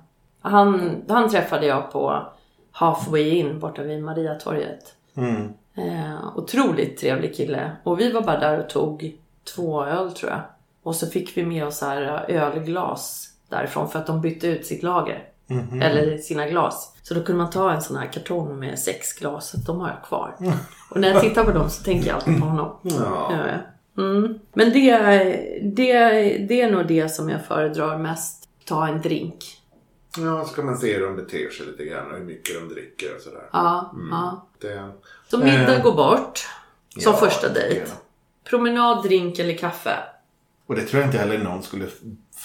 Han, 0.42 1.02
han 1.10 1.30
träffade 1.30 1.66
jag 1.66 1.92
på 1.92 2.28
Halfway 2.72 3.30
In 3.30 3.60
borta 3.60 3.84
vid 3.84 4.04
Mariatorget. 4.04 4.96
Mm. 5.16 5.54
Eh, 5.76 6.38
otroligt 6.38 7.00
trevlig 7.00 7.36
kille. 7.36 7.72
Och 7.84 8.00
vi 8.00 8.12
var 8.12 8.22
bara 8.22 8.40
där 8.40 8.60
och 8.60 8.70
tog 8.70 9.18
två 9.56 9.86
öl 9.86 10.12
tror 10.12 10.32
jag. 10.32 10.42
Och 10.84 10.96
så 10.96 11.08
fick 11.08 11.38
vi 11.38 11.46
med 11.46 11.66
oss 11.66 11.82
här 11.82 12.26
eh, 12.28 12.44
ölglas 12.44 13.34
därifrån 13.50 13.90
för 13.90 14.00
att 14.00 14.08
de 14.08 14.22
bytte 14.22 14.48
ut 14.48 14.66
sitt 14.66 14.84
lager. 14.84 15.24
Eller 15.82 16.18
sina 16.18 16.48
glas. 16.48 16.96
Så 17.04 17.14
då 17.14 17.24
kunde 17.24 17.42
man 17.44 17.52
ta 17.52 17.72
en 17.72 17.82
sån 17.82 17.98
här 17.98 18.06
kartong 18.14 18.60
med 18.60 18.80
sex 18.80 19.14
glas. 19.14 19.52
De 19.52 19.80
har 19.80 19.90
jag 19.90 20.04
kvar. 20.08 20.36
Och 20.90 21.00
när 21.00 21.08
jag 21.14 21.22
tittar 21.22 21.44
på 21.46 21.52
dem 21.52 21.70
så 21.70 21.84
tänker 21.84 22.08
jag 22.08 22.16
alltid 22.16 22.40
på 22.40 22.46
honom. 22.46 22.76
Ja. 22.84 23.32
Mm. 23.98 24.40
Men 24.54 24.72
det, 24.74 24.98
det, 25.62 25.94
det 26.48 26.62
är 26.62 26.72
nog 26.72 26.88
det 26.88 27.10
som 27.10 27.30
jag 27.30 27.46
föredrar 27.46 27.98
mest. 27.98 28.48
Ta 28.66 28.88
en 28.88 29.02
drink. 29.02 29.58
Ja, 30.18 30.46
så 30.46 30.56
kan 30.56 30.66
man 30.66 30.78
se 30.78 30.94
hur 30.94 31.06
de 31.06 31.16
beter 31.16 31.50
sig 31.50 31.66
lite 31.66 31.86
grann 31.86 32.12
och 32.12 32.18
hur 32.18 32.26
mycket 32.26 32.56
de 32.56 32.74
dricker 32.74 33.16
och 33.16 33.22
sådär. 33.22 33.50
Ja, 33.54 33.94
ja. 34.12 34.48
Det, 34.62 34.90
Så 35.30 35.38
middag 35.38 35.76
Eh. 35.78 35.84
går 35.84 35.94
bort. 35.96 36.40
Som 36.90 37.02
Ja, 37.14 37.14
första 37.14 37.50
dejt. 37.50 37.92
Promenad, 38.50 39.04
drink 39.04 39.40
eller 39.40 39.58
kaffe. 39.58 39.92
och 40.68 40.76
det 40.76 40.82
tror 40.82 41.02
jag 41.02 41.08
inte 41.08 41.18
heller 41.18 41.38
någon 41.38 41.64
skulle 41.64 41.86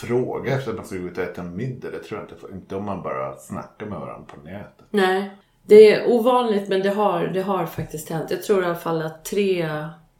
fråga 0.00 0.56
efter 0.56 0.70
att 0.70 0.76
man 0.76 0.86
ska 0.86 0.96
gå 0.96 1.06
ut 1.06 1.18
och 1.18 1.24
äta 1.24 1.42
middag. 1.42 1.90
Det 1.90 1.98
tror 1.98 2.20
jag 2.20 2.30
inte. 2.30 2.54
Inte 2.54 2.76
om 2.76 2.84
man 2.84 3.02
bara 3.02 3.36
snackar 3.36 3.86
med 3.86 4.00
varandra 4.00 4.26
på 4.34 4.40
nätet. 4.44 4.86
Nej, 4.90 5.30
det 5.62 5.92
är 5.92 6.10
ovanligt 6.10 6.68
men 6.68 6.82
det 6.82 6.90
har, 6.90 7.26
det 7.26 7.42
har 7.42 7.66
faktiskt 7.66 8.10
hänt. 8.10 8.30
Jag 8.30 8.42
tror 8.42 8.62
i 8.62 8.66
alla 8.66 8.74
fall 8.74 9.02
att 9.02 9.24
tre, 9.24 9.68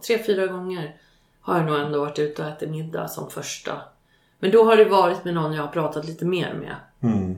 tre, 0.06 0.18
fyra 0.18 0.46
gånger 0.46 0.96
har 1.40 1.56
jag 1.56 1.66
nog 1.66 1.80
ändå 1.80 2.00
varit 2.00 2.18
ute 2.18 2.42
och 2.42 2.48
ätit 2.48 2.70
middag 2.70 3.08
som 3.08 3.30
första. 3.30 3.72
Men 4.38 4.50
då 4.50 4.64
har 4.64 4.76
det 4.76 4.84
varit 4.84 5.24
med 5.24 5.34
någon 5.34 5.52
jag 5.52 5.62
har 5.62 5.68
pratat 5.68 6.04
lite 6.04 6.24
mer 6.24 6.54
med. 6.54 6.76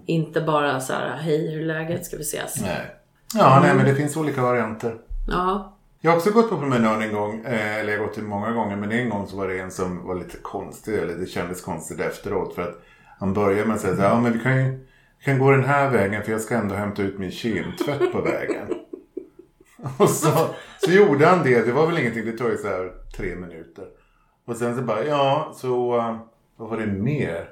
Inte 0.07 0.41
bara 0.41 0.81
så 0.81 0.93
här, 0.93 1.17
hej 1.17 1.51
hur 1.51 1.63
är 1.63 1.67
läget, 1.67 2.07
ska 2.07 2.17
vi 2.17 2.23
ses? 2.23 2.61
Nej. 2.61 2.87
Ja, 3.35 3.61
nej 3.63 3.75
men 3.75 3.87
det 3.87 3.95
finns 3.95 4.17
olika 4.17 4.43
varianter. 4.43 4.99
Ja, 5.29 5.78
jag 6.01 6.11
har 6.11 6.17
också 6.17 6.31
gått 6.31 6.51
på 6.51 6.59
promenad 6.59 7.03
en 7.03 7.13
gång, 7.13 7.45
eh, 7.45 7.77
eller 7.77 7.93
jag 7.93 7.99
har 7.99 8.07
gått 8.07 8.15
till 8.15 8.23
många 8.23 8.53
gånger, 8.53 8.77
men 8.77 8.93
en 8.93 9.11
gång 9.11 9.27
så 9.27 9.37
var 9.37 9.49
det 9.49 9.59
en 9.59 9.71
som 9.71 10.07
var 10.07 10.15
lite 10.15 10.37
konstig, 10.37 10.95
eller 10.95 11.15
det 11.15 11.27
kändes 11.27 11.61
konstigt 11.61 12.01
efteråt 12.01 12.55
för 12.55 12.63
att 12.63 12.83
han 13.19 13.35
började 13.35 13.67
med 13.67 13.75
att 13.75 13.81
säga 13.81 13.97
så 13.97 14.03
här, 14.03 14.09
ja 14.09 14.21
men 14.21 14.33
vi 14.33 14.39
kan 14.39 14.65
ju 14.65 14.71
vi 15.19 15.25
kan 15.25 15.39
gå 15.39 15.51
den 15.51 15.65
här 15.65 15.91
vägen 15.91 16.23
för 16.23 16.33
jag 16.33 16.41
ska 16.41 16.57
ändå 16.57 16.75
hämta 16.75 17.03
ut 17.03 17.19
min 17.19 17.31
kemtvätt 17.31 18.13
på 18.13 18.21
vägen. 18.21 18.67
Och 19.99 20.11
så, 20.11 20.49
så 20.79 20.91
gjorde 20.91 21.27
han 21.27 21.45
det, 21.45 21.67
det 21.67 21.73
var 21.73 21.87
väl 21.87 21.99
ingenting, 21.99 22.25
det 22.25 22.33
tog 22.33 22.51
ju 22.51 22.57
så 22.57 22.69
här 22.69 22.93
tre 23.17 23.37
minuter. 23.37 23.85
Och 24.45 24.57
sen 24.57 24.77
så 24.77 24.83
bara, 24.83 25.05
ja 25.05 25.53
så, 25.55 25.99
eh, 25.99 26.17
vad 26.57 26.71
var 26.71 26.77
det 26.77 26.87
mer? 26.87 27.49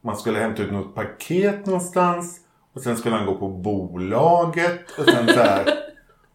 Man 0.00 0.16
skulle 0.16 0.38
hämta 0.38 0.62
ut 0.62 0.72
något 0.72 0.94
paket 0.94 1.66
någonstans 1.66 2.40
Och 2.72 2.80
sen 2.80 2.96
skulle 2.96 3.14
han 3.14 3.26
gå 3.26 3.34
på 3.34 3.48
bolaget. 3.48 4.98
Och 4.98 5.04
sen 5.04 5.28
så 5.28 5.40
här. 5.40 5.91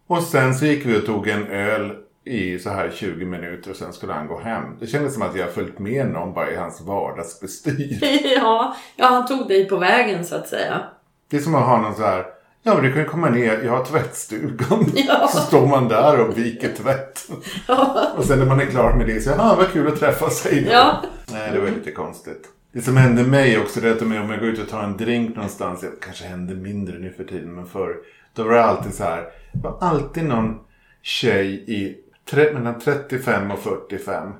Och 0.07 0.23
sen 0.23 0.55
så 0.55 0.65
gick 0.65 0.85
vi 0.85 0.99
och 0.99 1.05
tog 1.05 1.27
en 1.27 1.47
öl 1.47 1.91
i 2.23 2.59
så 2.59 2.69
här 2.69 2.91
20 2.95 3.25
minuter 3.25 3.71
och 3.71 3.75
sen 3.75 3.93
skulle 3.93 4.13
han 4.13 4.27
gå 4.27 4.39
hem. 4.39 4.63
Det 4.79 4.87
kändes 4.87 5.13
som 5.13 5.21
att 5.23 5.35
jag 5.35 5.51
följt 5.53 5.79
med 5.79 6.07
någon 6.07 6.33
bara 6.33 6.51
i 6.51 6.55
hans 6.55 6.81
vardagsbestyr. 6.81 7.97
ja, 8.35 8.75
ja, 8.95 9.05
han 9.05 9.27
tog 9.27 9.47
dig 9.47 9.69
på 9.69 9.77
vägen 9.77 10.25
så 10.25 10.35
att 10.35 10.47
säga. 10.47 10.81
Det 11.29 11.37
är 11.37 11.41
som 11.41 11.55
att 11.55 11.65
ha 11.65 11.81
någon 11.81 11.95
så 11.95 12.03
här. 12.03 12.25
Ja 12.63 12.73
men 12.73 12.83
du 12.83 12.93
kan 12.93 13.05
komma 13.05 13.29
ner, 13.29 13.61
jag 13.63 13.71
har 13.71 13.85
tvättstugan. 13.85 14.91
Ja. 14.95 15.27
Så 15.27 15.37
står 15.37 15.67
man 15.67 15.87
där 15.87 16.19
och 16.19 16.37
viker 16.37 16.73
tvätt. 16.73 17.29
Ja. 17.67 18.07
Och 18.17 18.25
sen 18.25 18.39
när 18.39 18.45
man 18.45 18.59
är 18.59 18.65
klar 18.65 18.93
med 18.93 19.07
det 19.07 19.21
så, 19.21 19.29
ja 19.29 19.55
vad 19.57 19.71
kul 19.71 19.87
att 19.87 19.99
träffas, 19.99 20.45
hej 20.45 20.63
då. 20.63 20.71
Ja. 20.71 21.01
Nej, 21.31 21.51
det 21.53 21.59
var 21.59 21.67
lite 21.67 21.91
konstigt. 21.91 22.47
Det 22.71 22.81
som 22.81 22.97
hände 22.97 23.23
mig 23.23 23.59
också, 23.59 23.79
det 23.81 23.89
är 23.89 23.91
att 23.91 24.01
om 24.01 24.11
jag 24.11 24.23
om 24.23 24.29
jag 24.29 24.39
går 24.39 24.49
ut 24.49 24.59
och 24.59 24.69
tar 24.69 24.83
en 24.83 24.97
drink 24.97 25.35
någonstans, 25.35 25.81
det 25.81 25.87
kanske 26.01 26.25
händer 26.25 26.55
mindre 26.55 26.99
nu 26.99 27.13
för 27.17 27.23
tiden, 27.23 27.55
men 27.55 27.65
förr, 27.65 27.95
då 28.33 28.43
var 28.43 28.51
det 28.51 28.63
alltid 28.63 28.93
så 28.93 29.03
här, 29.03 29.23
det 29.57 29.67
var 29.67 29.77
alltid 29.79 30.23
någon 30.25 30.59
tjej 31.01 31.63
i 31.67 31.97
tre, 32.29 32.53
mellan 32.53 32.79
35 32.79 33.51
och 33.51 33.59
45 33.59 34.33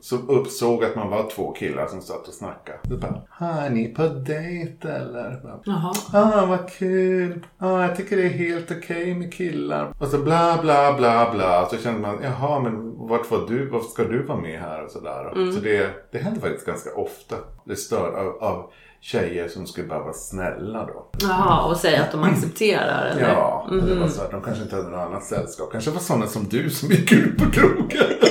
som 0.00 0.28
uppsåg 0.28 0.84
att 0.84 0.96
man 0.96 1.10
var 1.10 1.30
två 1.30 1.52
killar 1.52 1.86
som 1.86 2.00
satt 2.00 2.28
och 2.28 2.34
snackade. 2.34 2.78
Då 2.82 2.96
bara, 2.96 3.22
"Ah, 3.38 3.60
är 3.60 3.70
ni 3.70 3.88
på 3.94 4.02
dejt 4.08 4.88
eller? 4.88 5.40
Jaha. 5.64 5.92
Ah, 6.12 6.46
vad 6.46 6.70
kul. 6.70 7.46
Ah, 7.58 7.80
jag 7.82 7.96
tycker 7.96 8.16
det 8.16 8.22
är 8.22 8.28
helt 8.28 8.70
okej 8.70 9.14
med 9.14 9.34
killar. 9.34 9.92
Och 9.98 10.08
så 10.08 10.18
bla, 10.18 10.58
bla, 10.62 10.94
bla, 10.98 11.30
bla. 11.34 11.68
Så 11.70 11.76
kände 11.76 12.00
man, 12.00 12.18
jaha, 12.22 12.60
men 12.60 12.98
vart 13.08 13.30
var 13.30 13.46
du? 13.48 13.68
Varför 13.70 13.88
ska 13.88 14.04
du 14.04 14.22
vara 14.22 14.38
med 14.40 14.60
här? 14.60 14.84
Och 14.84 14.90
sådär. 14.90 15.52
Så 15.54 15.60
det, 15.60 15.90
det 16.12 16.18
hände 16.18 16.40
faktiskt 16.40 16.66
ganska 16.66 16.90
ofta. 16.94 17.36
Det 17.64 17.76
stör 17.76 18.12
av, 18.18 18.42
av 18.42 18.70
tjejer 19.02 19.48
som 19.48 19.66
skulle 19.66 19.86
bara 19.88 19.98
vara 20.02 20.12
snälla 20.12 20.86
då. 20.86 21.10
Jaha, 21.20 21.68
och 21.70 21.76
säga 21.76 22.02
att 22.02 22.12
de 22.12 22.22
accepterar 22.22 23.06
eller? 23.06 23.28
Ja, 23.28 23.66
och 23.70 23.76
det 23.76 23.94
var 23.94 24.08
så 24.08 24.22
att 24.22 24.30
de 24.30 24.42
kanske 24.42 24.62
inte 24.62 24.76
hade 24.76 24.88
något 24.88 25.00
annat 25.08 25.24
sällskap. 25.24 25.72
Kanske 25.72 25.90
var 25.90 26.00
sådana 26.00 26.26
som 26.26 26.44
du 26.44 26.70
som 26.70 26.88
gick 26.88 27.12
ut 27.12 27.38
på 27.38 27.50
krogen. 27.50 28.06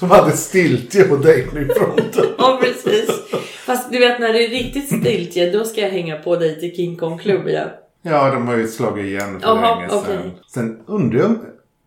Som 0.00 0.10
hade 0.10 0.32
stiltje 0.32 1.04
på 1.04 1.16
dejtingfronten. 1.16 2.24
Ja, 2.38 2.60
precis. 2.62 3.10
Fast 3.66 3.92
du 3.92 3.98
vet 3.98 4.20
när 4.20 4.32
det 4.32 4.44
är 4.44 4.48
riktigt 4.48 4.86
stiltje, 4.86 5.50
då 5.52 5.64
ska 5.64 5.80
jag 5.80 5.90
hänga 5.90 6.16
på 6.16 6.36
dig 6.36 6.60
till 6.60 6.76
King 6.76 6.96
Kong 6.96 7.18
Club 7.18 7.48
igen. 7.48 7.68
Ja, 8.02 8.30
de 8.30 8.48
har 8.48 8.56
ju 8.56 8.68
slagit 8.68 9.04
igen 9.06 9.40
för 9.40 9.48
Jaha, 9.48 9.74
länge 9.74 9.88
sedan. 9.88 9.98
okej. 10.02 10.30
Sen 10.46 10.82
undrar 10.86 11.20
jag, 11.20 11.36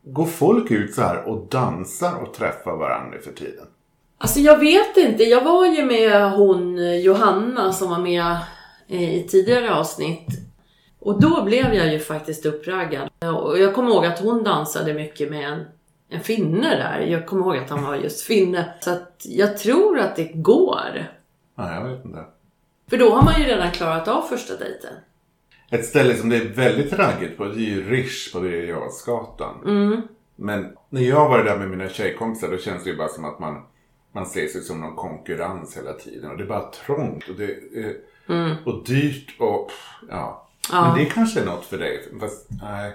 går 0.03 0.25
folk 0.25 0.72
ut 0.72 0.93
så 0.93 1.01
här 1.01 1.29
och 1.29 1.48
dansar 1.51 2.13
och 2.22 2.34
träffar 2.34 2.77
varandra 2.77 3.17
för 3.24 3.32
tiden? 3.32 3.65
Alltså 4.17 4.39
jag 4.39 4.60
vet 4.60 4.98
inte. 4.98 5.24
Jag 5.24 5.43
var 5.43 5.65
ju 5.65 5.86
med 5.86 6.32
hon 6.32 7.00
Johanna 7.01 7.74
som 7.74 7.89
var 7.89 8.00
med 8.00 8.38
eh, 8.89 9.15
i 9.15 9.27
tidigare 9.29 9.74
avsnitt. 9.75 10.27
Och 11.00 11.22
då 11.22 11.43
blev 11.43 11.74
jag 11.74 11.93
ju 11.93 12.00
faktiskt 12.00 12.46
uppraggad. 12.46 13.10
Och 13.36 13.60
jag 13.60 13.74
kommer 13.74 13.89
ihåg 13.89 14.05
att 14.05 14.20
hon 14.20 14.43
dansade 14.43 14.93
mycket 14.93 15.29
med 15.29 15.50
en, 15.50 15.63
en 16.13 16.20
finne 16.20 16.70
där. 16.70 17.00
Jag 17.00 17.25
kommer 17.25 17.43
ihåg 17.43 17.58
att 17.58 17.70
han 17.70 17.84
var 17.84 17.96
just 17.96 18.22
finne. 18.22 18.74
Så 18.79 18.91
att 18.91 19.22
jag 19.24 19.58
tror 19.58 20.00
att 20.00 20.15
det 20.15 20.32
går. 20.34 21.08
Nej, 21.55 21.75
jag 21.75 21.89
vet 21.89 22.05
inte. 22.05 22.25
För 22.89 22.98
då 22.98 23.10
har 23.10 23.24
man 23.24 23.41
ju 23.41 23.48
redan 23.48 23.72
klarat 23.72 24.08
av 24.08 24.22
första 24.22 24.58
dejten. 24.58 24.93
Ett 25.70 25.86
ställe 25.86 26.15
som 26.15 26.29
det 26.29 26.36
är 26.36 26.46
väldigt 26.46 26.93
raggigt 26.93 27.38
på 27.38 27.46
det 27.46 27.55
är 27.55 27.70
ju 27.70 27.89
Rish 27.89 28.34
på 28.34 28.39
Birger. 28.39 28.82
Mm. 29.65 30.01
Men 30.36 30.77
när 30.89 31.01
jag 31.01 31.29
var 31.29 31.43
där 31.43 31.58
med 31.58 31.70
mina 31.70 31.89
tjejkompisar 31.89 32.51
då 32.51 32.58
känns 32.58 32.84
det 32.84 32.89
ju 32.89 32.98
bara 32.98 33.08
som 33.08 33.25
att 33.25 33.39
man, 33.39 33.62
man 34.12 34.25
ser 34.25 34.48
sig 34.48 34.62
som 34.62 34.82
någon 34.82 34.96
konkurrens 34.96 35.77
hela 35.77 35.93
tiden. 35.93 36.32
Och 36.32 36.38
det 36.38 36.43
är 36.43 36.48
bara 36.48 36.72
trångt 36.86 37.29
och, 37.29 37.36
det 37.36 37.43
är, 37.43 37.96
och 38.65 38.84
dyrt 38.86 39.36
och 39.39 39.72
ja. 40.10 40.39
Mm. 40.72 40.86
Ja. 40.86 40.88
Men 40.88 41.03
det 41.03 41.10
kanske 41.10 41.41
är 41.41 41.46
något 41.46 41.65
för 41.65 41.77
dig. 41.77 42.10
Fast 42.20 42.48
nej. 42.62 42.93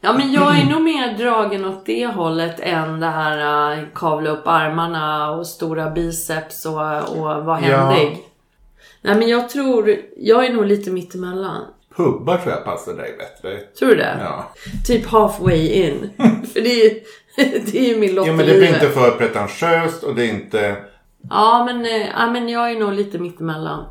Ja 0.00 0.12
men 0.12 0.32
jag 0.32 0.58
är 0.58 0.64
nog 0.64 0.82
mer 0.82 1.18
dragen 1.18 1.64
åt 1.64 1.86
det 1.86 2.06
hållet 2.06 2.60
än 2.60 3.00
det 3.00 3.06
här 3.06 3.72
uh, 3.78 3.84
kavla 3.94 4.30
upp 4.30 4.46
armarna 4.46 5.30
och 5.30 5.46
stora 5.46 5.90
biceps 5.90 6.66
och, 6.66 6.72
och 7.18 7.44
vara 7.44 7.60
Ja. 7.60 7.76
händig. 7.76 8.24
Nej 9.02 9.14
men 9.16 9.28
jag 9.28 9.48
tror, 9.48 9.96
jag 10.16 10.46
är 10.46 10.52
nog 10.52 10.66
lite 10.66 10.90
mittemellan. 10.90 11.64
Pubbar 11.96 12.36
tror 12.36 12.54
jag 12.54 12.64
passar 12.64 12.92
dig 12.94 13.14
bättre. 13.18 13.56
Tror 13.78 13.88
du 13.88 13.96
det? 13.96 14.18
Ja. 14.20 14.50
Typ 14.86 15.06
halfway 15.06 15.68
in. 15.68 16.10
För 16.52 16.60
det 16.60 16.86
är 16.86 17.00
det 17.72 17.78
är 17.78 17.88
ju 17.88 17.98
min 17.98 18.14
lott 18.14 18.26
ja 18.26 18.32
men 18.32 18.46
det 18.46 18.58
blir 18.58 18.68
inte 18.68 18.88
för 18.88 19.10
pretentiöst 19.10 20.02
och 20.02 20.14
det 20.14 20.24
är 20.26 20.28
inte... 20.30 20.76
Ja 21.30 21.64
men, 21.64 21.84
eh, 21.86 22.08
ja 22.08 22.30
men 22.30 22.48
jag 22.48 22.70
är 22.70 22.80
nog 22.80 22.92
lite 22.92 23.18
mittemellan. 23.18 23.84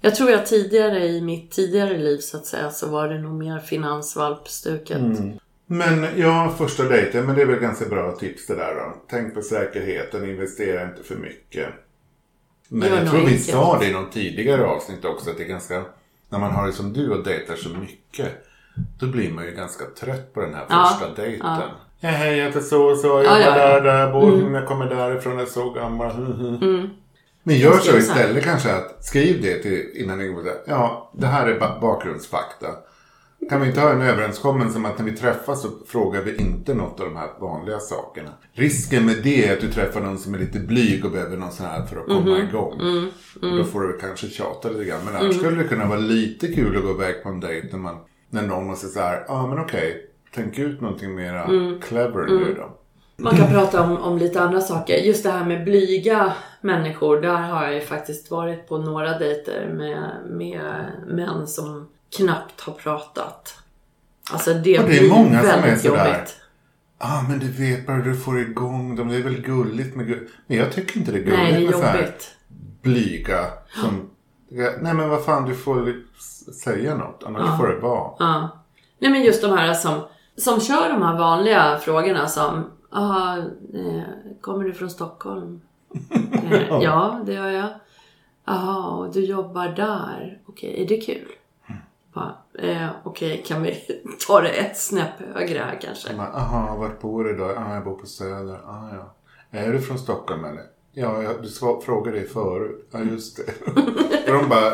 Jag 0.00 0.14
tror 0.14 0.30
jag 0.30 0.46
tidigare 0.46 1.04
i 1.04 1.20
mitt 1.20 1.50
tidigare 1.50 1.98
liv 1.98 2.18
så 2.18 2.36
att 2.36 2.46
säga 2.46 2.70
så 2.70 2.88
var 2.88 3.08
det 3.08 3.18
nog 3.18 3.32
mer 3.32 3.58
finansvalpstuket. 3.58 4.96
Mm. 4.98 5.32
Men 5.66 6.06
ja, 6.16 6.54
första 6.58 6.82
dejten, 6.84 7.26
men 7.26 7.34
det 7.36 7.42
är 7.42 7.46
väl 7.46 7.58
ganska 7.60 7.84
bra 7.86 8.12
tips 8.12 8.46
det 8.46 8.54
där 8.54 8.74
då. 8.74 8.94
Tänk 9.10 9.34
på 9.34 9.42
säkerheten, 9.42 10.30
investera 10.30 10.82
inte 10.84 11.02
för 11.02 11.14
mycket. 11.16 11.68
Men 12.68 12.88
jag 12.94 13.08
tror 13.10 13.18
vi 13.20 13.26
enkelt. 13.26 13.44
sa 13.50 13.78
det 13.78 13.86
i 13.86 13.92
någon 13.92 14.10
tidigare 14.10 14.64
avsnitt 14.66 15.04
också 15.04 15.30
att 15.30 15.36
det 15.36 15.42
är 15.44 15.48
ganska, 15.48 15.84
när 16.28 16.38
man 16.38 16.50
har 16.50 16.66
det 16.66 16.72
som 16.72 16.92
du 16.92 17.10
och 17.10 17.24
dejtar 17.24 17.56
så 17.56 17.68
mycket, 17.68 18.28
då 19.00 19.06
blir 19.06 19.30
man 19.32 19.44
ju 19.44 19.50
ganska 19.50 19.84
trött 20.00 20.34
på 20.34 20.40
den 20.40 20.54
här 20.54 20.64
Ja, 20.68 20.84
första 20.98 21.22
dejten. 21.22 21.46
ja. 21.46 21.62
Ja, 22.02 22.08
hej, 22.08 22.36
jag 22.38 22.46
heter 22.46 22.60
så 22.60 22.90
och 22.90 22.98
så, 22.98 23.06
jag 23.06 23.24
Ja, 23.24 23.30
var 23.30 23.38
ja, 23.40 23.46
ja. 23.46 23.80
där, 23.80 23.82
där, 23.82 24.12
bor, 24.12 24.52
jag 24.54 24.68
kommer 24.68 24.86
därifrån, 24.86 25.32
jag 25.32 25.42
är 25.42 25.46
så 25.46 25.70
gammal. 25.70 26.10
Men 27.42 27.56
gör 27.58 27.70
Jag 27.70 27.82
så 27.82 27.96
istället 27.96 28.44
kanske 28.44 28.72
att 28.74 29.04
skriv 29.04 29.42
det 29.42 29.58
till, 29.62 29.90
innan 29.94 30.18
ni 30.18 30.28
går 30.28 30.42
där. 30.42 30.56
Ja, 30.66 31.10
det 31.14 31.26
här 31.26 31.46
är 31.46 31.60
ba- 31.60 31.80
bakgrundsfakta. 31.80 32.66
Kan 33.50 33.60
vi 33.60 33.66
inte 33.66 33.80
ha 33.80 33.90
en 33.92 34.00
överenskommelse 34.02 34.78
om 34.78 34.84
att 34.84 34.98
när 34.98 35.04
vi 35.04 35.16
träffas 35.16 35.62
så 35.62 35.68
frågar 35.88 36.22
vi 36.22 36.36
inte 36.36 36.74
något 36.74 37.00
av 37.00 37.06
de 37.06 37.16
här 37.16 37.28
vanliga 37.40 37.78
sakerna. 37.78 38.30
Risken 38.52 39.06
med 39.06 39.16
det 39.22 39.46
är 39.48 39.52
att 39.52 39.60
du 39.60 39.68
träffar 39.72 40.00
någon 40.00 40.18
som 40.18 40.34
är 40.34 40.38
lite 40.38 40.58
blyg 40.58 41.04
och 41.04 41.10
behöver 41.10 41.36
någon 41.36 41.52
sån 41.52 41.66
här 41.66 41.86
för 41.86 41.96
att 42.00 42.06
komma 42.06 42.20
Mhm. 42.38 42.48
igång. 42.48 42.80
Mm, 42.80 43.08
Och 43.42 43.56
då 43.58 43.64
får 43.64 43.80
du 43.80 43.98
kanske 43.98 44.26
tjata 44.28 44.68
lite 44.70 44.84
grann. 44.84 45.00
Men 45.04 45.16
annars 45.16 45.36
skulle 45.36 45.62
det 45.62 45.68
kunna 45.68 45.86
vara 45.86 45.98
lite 45.98 46.46
kul 46.54 46.76
att 46.76 46.82
gå 46.82 46.90
iväg 46.90 47.22
på 47.22 47.28
en 47.28 47.40
dejt 47.40 47.68
när, 47.72 47.78
man, 47.78 47.96
när 48.30 48.42
någon 48.42 48.66
måste 48.66 48.86
säga 48.86 49.04
så 49.04 49.08
här, 49.08 49.24
ja 49.28 49.34
ah, 49.34 49.46
men 49.46 49.58
okej, 49.58 50.06
tänk 50.34 50.58
ut 50.58 50.80
någonting 50.80 51.14
mera 51.14 51.44
Mm. 51.44 51.80
clever 51.80 52.26
nu 52.26 52.54
då. 52.54 52.76
Man 53.22 53.36
kan 53.36 53.50
prata 53.52 53.82
om, 53.82 53.96
om 53.98 54.18
lite 54.18 54.40
andra 54.40 54.60
saker. 54.60 54.94
Just 54.96 55.22
det 55.22 55.30
här 55.30 55.44
med 55.44 55.64
blyga 55.64 56.32
människor. 56.60 57.20
Där 57.20 57.34
har 57.40 57.64
jag 57.64 57.74
ju 57.74 57.80
faktiskt 57.80 58.30
varit 58.30 58.68
på 58.68 58.78
några 58.78 59.18
dejter 59.18 59.68
med, 59.74 60.10
med 60.28 60.86
män 61.06 61.46
som 61.46 61.88
knappt 62.16 62.60
har 62.60 62.72
pratat. 62.72 63.54
Alltså 64.32 64.54
det, 64.54 64.78
Och 64.78 64.84
det 64.88 64.96
är 64.96 65.00
blir 65.00 65.10
många 65.10 65.38
som 65.40 65.48
väldigt 65.48 65.72
är 65.84 65.88
sådär. 65.88 66.06
jobbigt. 66.06 66.36
Ja 66.98 67.06
ah, 67.18 67.22
men 67.28 67.38
du 67.38 67.48
vet 67.50 67.86
bara 67.86 67.96
du 67.96 68.16
får 68.16 68.40
igång 68.40 68.96
dem. 68.96 69.08
Det 69.08 69.16
är 69.16 69.22
väl 69.22 69.40
gulligt 69.42 69.96
med 69.96 70.06
gu- 70.06 70.28
Men 70.46 70.56
jag 70.58 70.72
tycker 70.72 70.98
inte 70.98 71.12
det 71.12 71.18
är 71.18 71.22
gulligt 71.22 71.38
Nej, 71.42 71.52
det 71.52 71.58
är 71.74 71.78
med 71.80 71.94
jobbigt. 72.00 72.30
blyga. 72.82 73.44
Som, 73.74 74.10
nej 74.80 74.94
men 74.94 75.08
vad 75.08 75.24
fan 75.24 75.44
du 75.48 75.54
får 75.54 75.94
säga 76.64 76.94
något. 76.94 77.22
Annars 77.26 77.58
får 77.60 77.68
det 77.68 77.80
vara. 77.80 78.10
Ja. 78.18 78.48
Nej 78.98 79.10
men 79.10 79.22
just 79.22 79.42
de 79.42 79.52
här 79.58 79.74
som, 79.74 80.00
som 80.36 80.60
kör 80.60 80.88
de 80.92 81.02
här 81.02 81.18
vanliga 81.18 81.78
frågorna 81.78 82.26
som 82.28 82.64
ah, 82.90 83.36
eh, 83.74 84.02
Kommer 84.40 84.64
du 84.64 84.72
från 84.72 84.90
Stockholm? 84.90 85.60
eh, 86.50 86.62
ja, 86.82 87.20
det 87.26 87.32
gör 87.32 87.50
jag. 87.50 87.68
Jaha, 88.44 88.96
och 88.96 89.12
du 89.12 89.24
jobbar 89.24 89.68
där. 89.68 90.40
Okej, 90.46 90.82
är 90.82 90.88
det 90.88 90.96
kul? 91.00 91.28
Bara, 92.12 92.34
Eh, 92.58 92.88
Okej, 93.04 93.42
kan 93.46 93.62
vi 93.62 93.74
ta 94.28 94.40
det 94.40 94.48
ett 94.48 94.76
snäpp 94.78 95.34
högre 95.34 95.58
här 95.58 95.78
kanske? 95.82 96.16
Man, 96.16 96.26
Aha, 96.34 96.76
vart 96.76 97.00
bor 97.00 97.24
du 97.24 97.36
då? 97.36 97.44
Ah, 97.44 97.74
jag 97.74 97.84
bor 97.84 97.94
på 97.94 98.06
Söder. 98.06 98.60
Ah, 98.66 98.88
ja. 98.94 99.14
Är 99.58 99.72
du 99.72 99.80
från 99.80 99.98
Stockholm 99.98 100.44
eller? 100.44 100.62
Ja, 100.92 101.22
jag, 101.22 101.42
du 101.42 101.48
frågade 101.84 102.20
det 102.20 102.26
förut. 102.26 102.88
Ja, 102.90 102.98
just 103.00 103.36
det. 103.36 103.52
De 104.26 104.48
bara, 104.48 104.72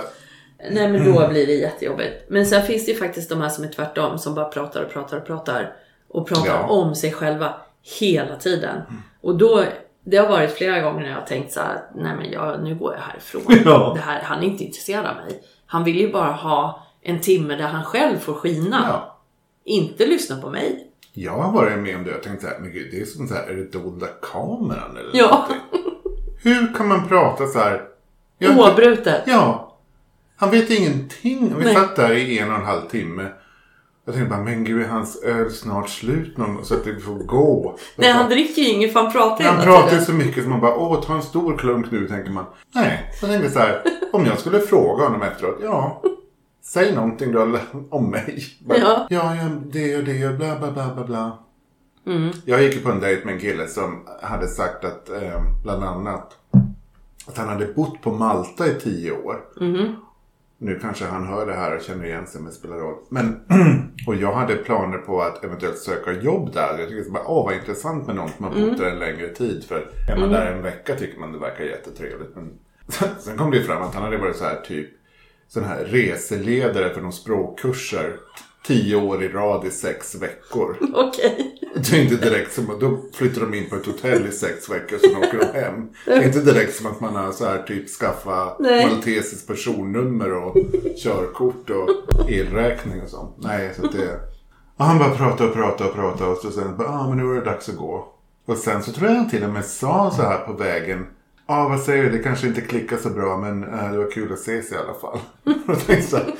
Nej 0.70 0.92
men 0.92 1.04
då 1.14 1.28
blir 1.28 1.46
det 1.46 1.52
jättejobbigt. 1.54 2.25
Men 2.28 2.46
sen 2.46 2.62
finns 2.62 2.87
det 2.87 2.92
ju 2.92 2.99
faktiskt 2.99 3.28
de 3.30 3.40
här 3.40 3.49
som 3.49 3.64
är 3.64 3.68
tvärtom. 3.68 4.18
Som 4.18 4.35
bara 4.35 4.49
pratar 4.49 4.85
och 4.85 4.90
pratar 4.90 5.16
och 5.16 5.26
pratar. 5.26 5.76
Och 6.08 6.28
pratar 6.28 6.46
Ja. 6.46 6.66
om 6.68 6.94
sig 6.94 7.12
själva 7.12 7.54
hela 8.00 8.37
tiden. 8.37 8.81
Och 9.21 9.37
då, 9.38 9.64
det 10.05 10.16
har 10.16 10.28
varit 10.28 10.50
flera 10.50 10.81
gånger 10.81 11.00
när 11.02 11.09
jag 11.11 11.16
har 11.19 11.26
tänkt 11.26 11.52
så 11.52 11.61
här. 11.61 11.83
Nej 11.95 12.16
men 12.16 12.31
jag, 12.31 12.62
nu 12.64 12.75
går 12.75 12.95
jag 12.95 13.00
härifrån. 13.00 13.43
Ja. 13.64 13.93
Det 13.95 14.00
här, 14.00 14.21
han 14.23 14.38
är 14.43 14.47
inte 14.47 14.64
intresserad 14.64 15.07
av 15.07 15.16
mig. 15.16 15.43
Han 15.66 15.85
vill 15.85 16.00
ju 16.00 16.12
bara 16.12 16.33
ha 16.33 16.87
en 17.02 17.21
timme 17.21 17.55
där 17.55 17.64
han 17.69 17.85
själv 17.85 18.19
får 18.19 18.35
skina. 18.35 18.85
ja. 18.88 19.12
Inte 19.64 20.07
lyssna 20.07 20.37
på 20.40 20.50
mig. 20.50 20.87
Jag 21.12 21.33
har 21.33 21.52
varit 21.52 21.78
med 21.78 21.97
om 21.97 22.05
det 22.05 22.14
och 22.14 22.23
tänkt 22.23 22.43
så 22.43 22.49
här, 22.49 22.59
men 22.59 22.73
gud, 22.73 22.88
det 22.90 23.00
är 23.00 23.05
som 23.05 23.28
så 23.28 23.35
här, 23.35 23.43
är 23.47 23.55
det 23.55 23.73
dolda 23.73 24.07
kameran 24.23 24.97
eller 24.97 25.11
Ja. 25.19 25.28
någonting? 25.31 25.93
Hur 26.43 26.75
kan 26.75 26.88
man 26.88 27.09
prata 27.09 27.47
så 27.47 27.59
här? 27.59 27.83
Jag 28.38 28.59
Oavbrutet. 28.59 29.23
Ja. 29.26 29.76
Han 30.37 30.50
vet 30.50 30.71
ingenting. 30.71 31.55
Vi 31.59 31.64
Nej. 31.64 31.75
satt 31.75 31.97
där 31.97 32.12
i 32.12 32.38
en 32.38 32.50
och 32.50 32.59
en 32.59 32.64
halv 32.64 32.81
timme. 32.88 33.28
Jag 34.08 34.14
tänkte 34.14 34.30
bara, 34.30 34.44
men 34.44 34.64
gud 34.64 34.82
är 34.82 34.88
hans 34.88 35.22
öl 35.22 35.50
snart 35.50 35.88
slut 35.88 36.36
någon, 36.36 36.64
så 36.64 36.75
att 36.75 36.86
vi 36.86 37.00
får 37.00 37.14
gå? 37.14 37.78
Nej 37.96 38.12
han 38.12 38.30
dricker 38.30 38.62
ju 38.62 38.68
inget 38.68 38.92
för 38.92 39.00
han 39.00 39.12
pratar 39.12 39.44
han 39.44 39.60
hela 39.60 39.64
pratar 39.64 39.96
ju 39.98 40.04
så 40.04 40.12
mycket 40.12 40.42
som 40.42 40.50
man 40.50 40.60
bara, 40.60 40.76
åh 40.76 41.02
ta 41.02 41.14
en 41.14 41.22
stor 41.22 41.58
klunk 41.58 41.90
nu, 41.90 42.08
tänker 42.08 42.30
man. 42.30 42.44
Nej, 42.75 43.10
jag 43.20 43.30
tänkte 43.30 43.50
så 43.50 43.58
här, 43.58 43.82
om 44.12 44.26
jag 44.26 44.38
skulle 44.38 44.60
fråga 44.60 45.04
honom 45.04 45.22
efteråt, 45.22 45.58
ja. 45.62 46.02
säg 46.62 46.94
någonting 46.94 47.32
då 47.32 47.58
om 47.90 48.10
mig. 48.10 48.44
Bara, 48.60 48.78
Ja. 48.78 49.06
ja, 49.10 49.48
det 49.72 49.96
och 49.96 50.04
det 50.04 50.28
och 50.28 50.34
bla 50.34 50.58
bla 50.58 50.72
bla 50.72 50.94
bla 50.94 51.04
bla. 51.04 51.38
Mm. 52.06 52.30
Jag 52.44 52.62
gick 52.62 52.84
på 52.84 52.90
en 52.90 53.00
dejt 53.00 53.25
med 53.25 53.34
en 53.34 53.40
kille 53.40 53.68
som 53.68 54.06
hade 54.22 54.48
sagt 54.48 54.84
att 54.84 55.10
eh, 55.10 55.42
bland 55.62 55.84
annat 55.84 56.32
att 57.28 57.38
han 57.38 57.48
hade 57.48 57.66
bott 57.66 58.02
på 58.02 58.12
Malta 58.12 58.66
i 58.66 58.75
tio 58.75 59.12
år. 59.12 59.40
Mhm. 59.60 59.96
Nu 60.58 60.78
kanske 60.78 61.04
han 61.04 61.26
hör 61.26 61.46
det 61.46 61.54
här 61.54 61.76
och 61.76 61.82
känner 61.82 62.04
igen 62.04 62.26
sig 62.26 62.40
men 62.40 62.50
det 62.50 62.56
spelar 62.56 62.76
roll. 62.76 62.96
Men, 63.08 63.40
och 64.06 64.14
jag 64.14 64.32
hade 64.32 64.56
planer 64.56 64.98
på 64.98 65.22
att 65.22 65.44
eventuellt 65.44 65.78
söka 65.78 66.12
jobb 66.12 66.52
där. 66.52 66.78
Jag 66.78 66.88
tycker 66.88 67.02
så 67.02 67.10
bara, 67.10 67.26
åh 67.26 67.44
vad 67.44 67.54
intressant 67.54 68.06
med 68.06 68.16
någon 68.16 68.28
som 68.28 68.44
har 68.44 68.50
bott 68.52 68.60
Mm. 68.62 68.76
där 68.78 68.90
en 68.90 68.98
längre 68.98 69.28
tid. 69.28 69.64
För 69.64 69.88
är 70.08 70.16
man 70.16 70.30
där 70.30 70.52
en 70.52 70.62
vecka 70.62 70.94
tycker 70.94 71.20
man 71.20 71.32
det 71.32 71.38
verkar 71.38 71.64
jättetrevligt. 71.64 72.34
Men 72.36 72.52
sen 73.18 73.36
kom 73.36 73.50
det 73.50 73.56
ju 73.56 73.62
fram 73.62 73.82
att 73.82 73.94
han 73.94 74.02
hade 74.02 74.16
varit 74.18 74.36
så 74.36 74.44
här 74.44 74.60
typ 74.60 74.88
sån 75.48 75.64
här 75.64 75.84
reseledare 75.84 76.90
för 76.94 77.00
någon 77.00 77.12
språkkurser. 77.12 78.16
Tio 78.66 78.96
år 78.96 79.23
i 79.23 79.28
rad 79.28 79.66
i 79.66 79.70
sex 79.70 80.14
veckor. 80.14 80.76
Okej. 80.94 81.61
Det 81.75 81.96
är 81.96 82.02
inte 82.02 82.16
direkt 82.16 82.52
som 82.52 82.70
att 82.70 82.80
då 82.80 82.99
flyttar 83.14 83.40
de 83.40 83.54
in 83.54 83.70
på 83.70 83.76
ett 83.76 83.87
hotell 83.87 84.26
i 84.26 84.32
sex 84.32 84.70
veckor 84.70 84.99
sen 84.99 85.16
åker 85.16 85.38
de 85.38 85.61
hem. 85.61 85.88
Det 86.04 86.12
är 86.12 86.26
inte 86.26 86.40
direkt 86.40 86.76
som 86.76 86.87
att 86.87 87.00
man 87.00 87.16
har 87.16 87.32
så 87.32 87.44
här 87.44 87.62
typ 87.62 87.88
skaffa 87.88 88.56
Nej. 88.58 88.87
maltesiskt 88.87 89.46
personnummer 89.46 90.32
och 90.32 90.56
körkort 91.02 91.70
och 91.70 91.88
elräkning 92.30 93.02
och 93.02 93.08
sånt. 93.08 93.37
Nej, 93.38 93.73
så 93.76 93.87
att 93.87 93.92
det... 93.92 94.20
Och 94.76 94.85
han 94.85 94.99
bara 94.99 95.11
pratade 95.11 95.50
och 95.50 95.56
pratade 95.56 95.90
och 95.90 95.96
pratade 95.96 96.30
och 96.30 96.38
så 96.38 96.50
sen 96.50 96.76
bara, 96.76 96.88
ah 96.88 97.08
men 97.08 97.18
nu 97.18 97.32
är 97.32 97.35
det 97.35 97.50
dags 97.50 97.68
att 97.68 97.76
gå. 97.76 98.12
Och 98.46 98.56
sen 98.56 98.82
så 98.82 98.92
tror 98.92 99.08
jag 99.08 99.16
han 99.16 99.30
till 99.30 99.44
och 99.44 99.50
med 99.50 99.64
sa 99.64 100.12
så 100.16 100.23
här 100.23 100.38
på 100.38 100.52
vägen. 100.52 101.06
Ja, 101.49 101.64
ah, 101.64 101.68
vad 101.68 101.80
säger 101.80 102.04
du? 102.04 102.11
Det 102.11 102.18
kanske 102.18 102.46
inte 102.46 102.61
klickar 102.61 102.96
så 102.96 103.11
bra 103.11 103.38
men 103.38 103.64
eh, 103.64 103.92
det 103.92 103.99
var 103.99 104.11
kul 104.11 104.32
att 104.32 104.38
ses 104.38 104.73
i 104.73 104.75
alla 104.75 104.94
fall. 104.94 105.18
Och 105.68 105.87
tänkte 105.87 106.11
så 106.11 106.16
här, 106.16 106.35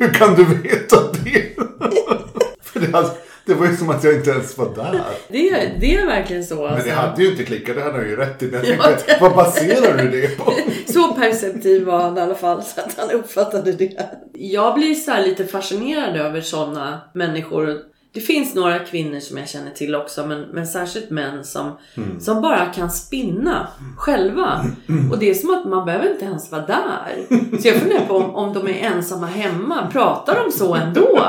hur 0.00 0.08
kan 0.14 0.34
du 0.34 0.44
veta 0.44 0.96
det? 1.24 1.42
För 2.62 2.80
det, 2.80 2.92
hade, 2.96 3.10
det 3.44 3.54
var 3.54 3.66
ju 3.66 3.76
som 3.76 3.90
att 3.90 4.04
jag 4.04 4.14
inte 4.14 4.30
ens 4.30 4.58
var 4.58 4.74
där. 4.74 5.00
Det, 5.28 5.50
är- 5.50 5.76
det 5.80 5.96
är 5.96 6.06
verkligen 6.06 6.44
så. 6.44 6.54
Men 6.54 6.66
Alltså. 6.66 6.88
det 6.88 6.94
hade 6.94 7.22
ju 7.22 7.30
inte 7.30 7.44
klickat, 7.44 7.76
det 7.76 7.82
hade 7.82 7.94
han 7.98 8.08
ju 8.08 8.16
rätt 8.16 8.42
i. 8.42 8.46
Men 8.46 8.64
jag 8.64 8.76
Ja, 8.78 8.82
tänkte, 8.82 9.12
det- 9.12 9.18
vad 9.20 9.34
baserar 9.34 9.96
du 10.02 10.10
det 10.20 10.38
på? 10.38 10.52
Så 10.92 11.12
perceptiv 11.14 11.84
var 11.84 11.98
han 11.98 12.18
i 12.18 12.20
alla 12.20 12.34
fall 12.34 12.62
så 12.62 12.80
att 12.80 12.94
han 12.98 13.10
uppfattade 13.10 13.72
det. 13.72 13.90
Jag 14.32 14.74
blir 14.74 14.94
så 14.94 15.10
här 15.10 15.22
lite 15.22 15.44
fascinerad 15.46 16.16
över 16.16 16.40
sådana 16.40 17.00
människor. 17.14 17.76
Det 18.16 18.22
finns 18.22 18.54
några 18.54 18.78
kvinnor 18.78 19.20
som 19.20 19.38
jag 19.38 19.48
känner 19.48 19.70
till 19.70 19.94
också 19.94 20.26
men, 20.26 20.40
men 20.42 20.66
särskilt 20.66 21.10
män 21.10 21.44
som, 21.44 21.76
som 22.20 22.42
bara 22.42 22.66
kan 22.66 22.90
spinna 22.90 23.68
själva. 23.96 24.64
Och 25.10 25.18
det 25.18 25.30
är 25.30 25.34
som 25.34 25.54
att 25.54 25.64
man 25.64 25.86
behöver 25.86 26.12
inte 26.12 26.24
ens 26.24 26.52
vara 26.52 26.66
där. 26.66 27.26
Så 27.60 27.68
jag 27.68 27.76
funderar 27.76 28.06
på 28.06 28.16
om, 28.16 28.34
om 28.34 28.52
de 28.52 28.68
är 28.68 28.90
ensamma 28.90 29.26
hemma. 29.26 29.90
Pratar 29.92 30.44
de 30.44 30.52
så 30.52 30.74
ändå? 30.74 31.22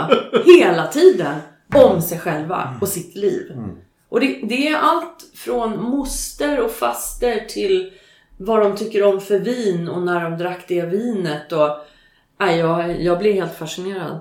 Hela 0.46 0.88
tiden. 0.88 1.36
Om 1.76 2.02
sig 2.02 2.20
själva 2.20 2.74
och 2.82 2.88
sitt 2.88 3.16
liv. 3.16 3.52
Och 4.10 4.20
det, 4.20 4.40
det 4.44 4.68
är 4.68 4.78
allt 4.78 5.26
från 5.36 5.84
moster 5.84 6.60
och 6.60 6.72
faster 6.72 7.46
till 7.50 7.92
vad 8.38 8.60
de 8.62 8.76
tycker 8.76 9.04
om 9.04 9.22
för 9.22 9.40
vin 9.40 9.88
och 9.90 10.02
när 10.02 10.24
de 10.30 10.38
drack 10.38 10.66
det 10.68 10.82
vinet. 10.82 11.52
Och, 11.52 11.70
nej, 12.40 12.58
jag, 12.58 13.02
jag 13.02 13.20
blir 13.20 13.34
helt 13.34 13.58
fascinerad. 13.58 14.20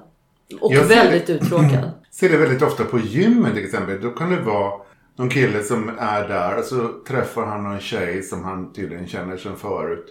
Och 0.60 0.74
Jag 0.74 0.84
väldigt 0.84 1.30
uttråkad. 1.30 1.90
Ser 2.20 2.28
det 2.28 2.36
väldigt 2.36 2.62
ofta 2.62 2.84
på 2.84 2.98
gymmen 2.98 3.54
till 3.54 3.64
exempel. 3.64 4.00
Då 4.00 4.10
kan 4.10 4.30
det 4.30 4.40
vara 4.40 4.72
någon 5.16 5.28
kille 5.28 5.62
som 5.62 5.90
är 5.98 6.28
där 6.28 6.58
och 6.58 6.64
så 6.64 6.88
träffar 7.08 7.46
han 7.46 7.62
någon 7.62 7.80
tjej 7.80 8.22
som 8.22 8.44
han 8.44 8.72
tydligen 8.72 9.06
känner 9.06 9.36
sedan 9.36 9.56
förut. 9.56 10.06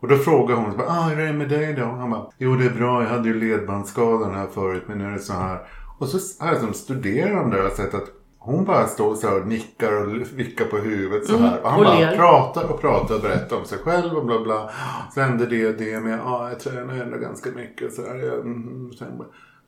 Och 0.00 0.08
då 0.08 0.16
frågar 0.16 0.56
hon, 0.56 0.80
ah, 0.80 1.08
hur 1.08 1.20
är 1.20 1.26
det 1.26 1.32
med 1.32 1.48
dig 1.48 1.74
då? 1.74 1.84
Han 1.84 2.10
bara, 2.10 2.26
jo 2.38 2.56
det 2.56 2.64
är 2.64 2.70
bra, 2.70 3.02
jag 3.02 3.10
hade 3.10 3.28
ju 3.28 3.40
ledbandsskadan 3.40 4.34
här 4.34 4.46
förut 4.46 4.82
men 4.86 4.98
nu 4.98 5.04
är 5.04 5.10
det 5.10 5.18
så 5.18 5.32
här. 5.32 5.58
Och 5.98 6.08
så 6.08 6.44
har 6.44 6.52
jag 6.52 6.60
som 6.60 6.72
studerar 6.72 7.36
de 7.36 7.50
där 7.50 7.66
och 7.66 7.72
sett 7.72 7.94
att 7.94 8.08
hon 8.38 8.64
bara 8.64 8.86
står 8.86 9.14
så 9.14 9.28
här 9.28 9.40
och 9.40 9.46
nickar 9.46 9.92
och 9.92 10.12
vickar 10.34 10.64
på 10.64 10.76
huvudet 10.76 11.26
så 11.26 11.36
här. 11.36 11.60
Och 11.62 11.70
han 11.70 11.78
och 11.78 11.84
bara 11.84 11.98
ler. 11.98 12.16
pratar 12.16 12.70
och 12.70 12.80
pratar 12.80 13.14
och 13.14 13.22
berättar 13.22 13.56
om 13.56 13.64
sig 13.64 13.78
själv 13.78 14.16
och 14.16 14.26
bla 14.26 14.42
bla. 14.42 14.70
Så 15.14 15.20
hände 15.20 15.46
det 15.46 15.66
och 15.66 15.74
det 15.74 16.00
med, 16.00 16.18
ja 16.18 16.48
jag 16.48 16.60
tränar 16.60 16.94
ändå 16.94 17.18
ganska 17.18 17.50
mycket 17.50 17.92
så 17.94 18.02
här. 18.02 18.40
Mm, 18.40 18.90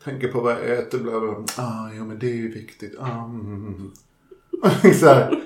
tänker 0.04 0.28
på 0.28 0.40
vad 0.40 0.52
jag 0.52 0.78
äter, 0.78 0.98
bla 0.98 1.20
bla. 1.20 1.44
Ah, 1.56 1.88
jo 1.98 2.04
men 2.04 2.18
det 2.18 2.26
är 2.26 2.34
ju 2.34 2.52
viktigt. 2.52 2.94
Ah, 3.00 3.24
mm. 3.24 3.40
mm, 3.40 3.56
mm, 3.56 3.74
mm. 3.74 4.94
Så 5.00 5.06
här, 5.06 5.40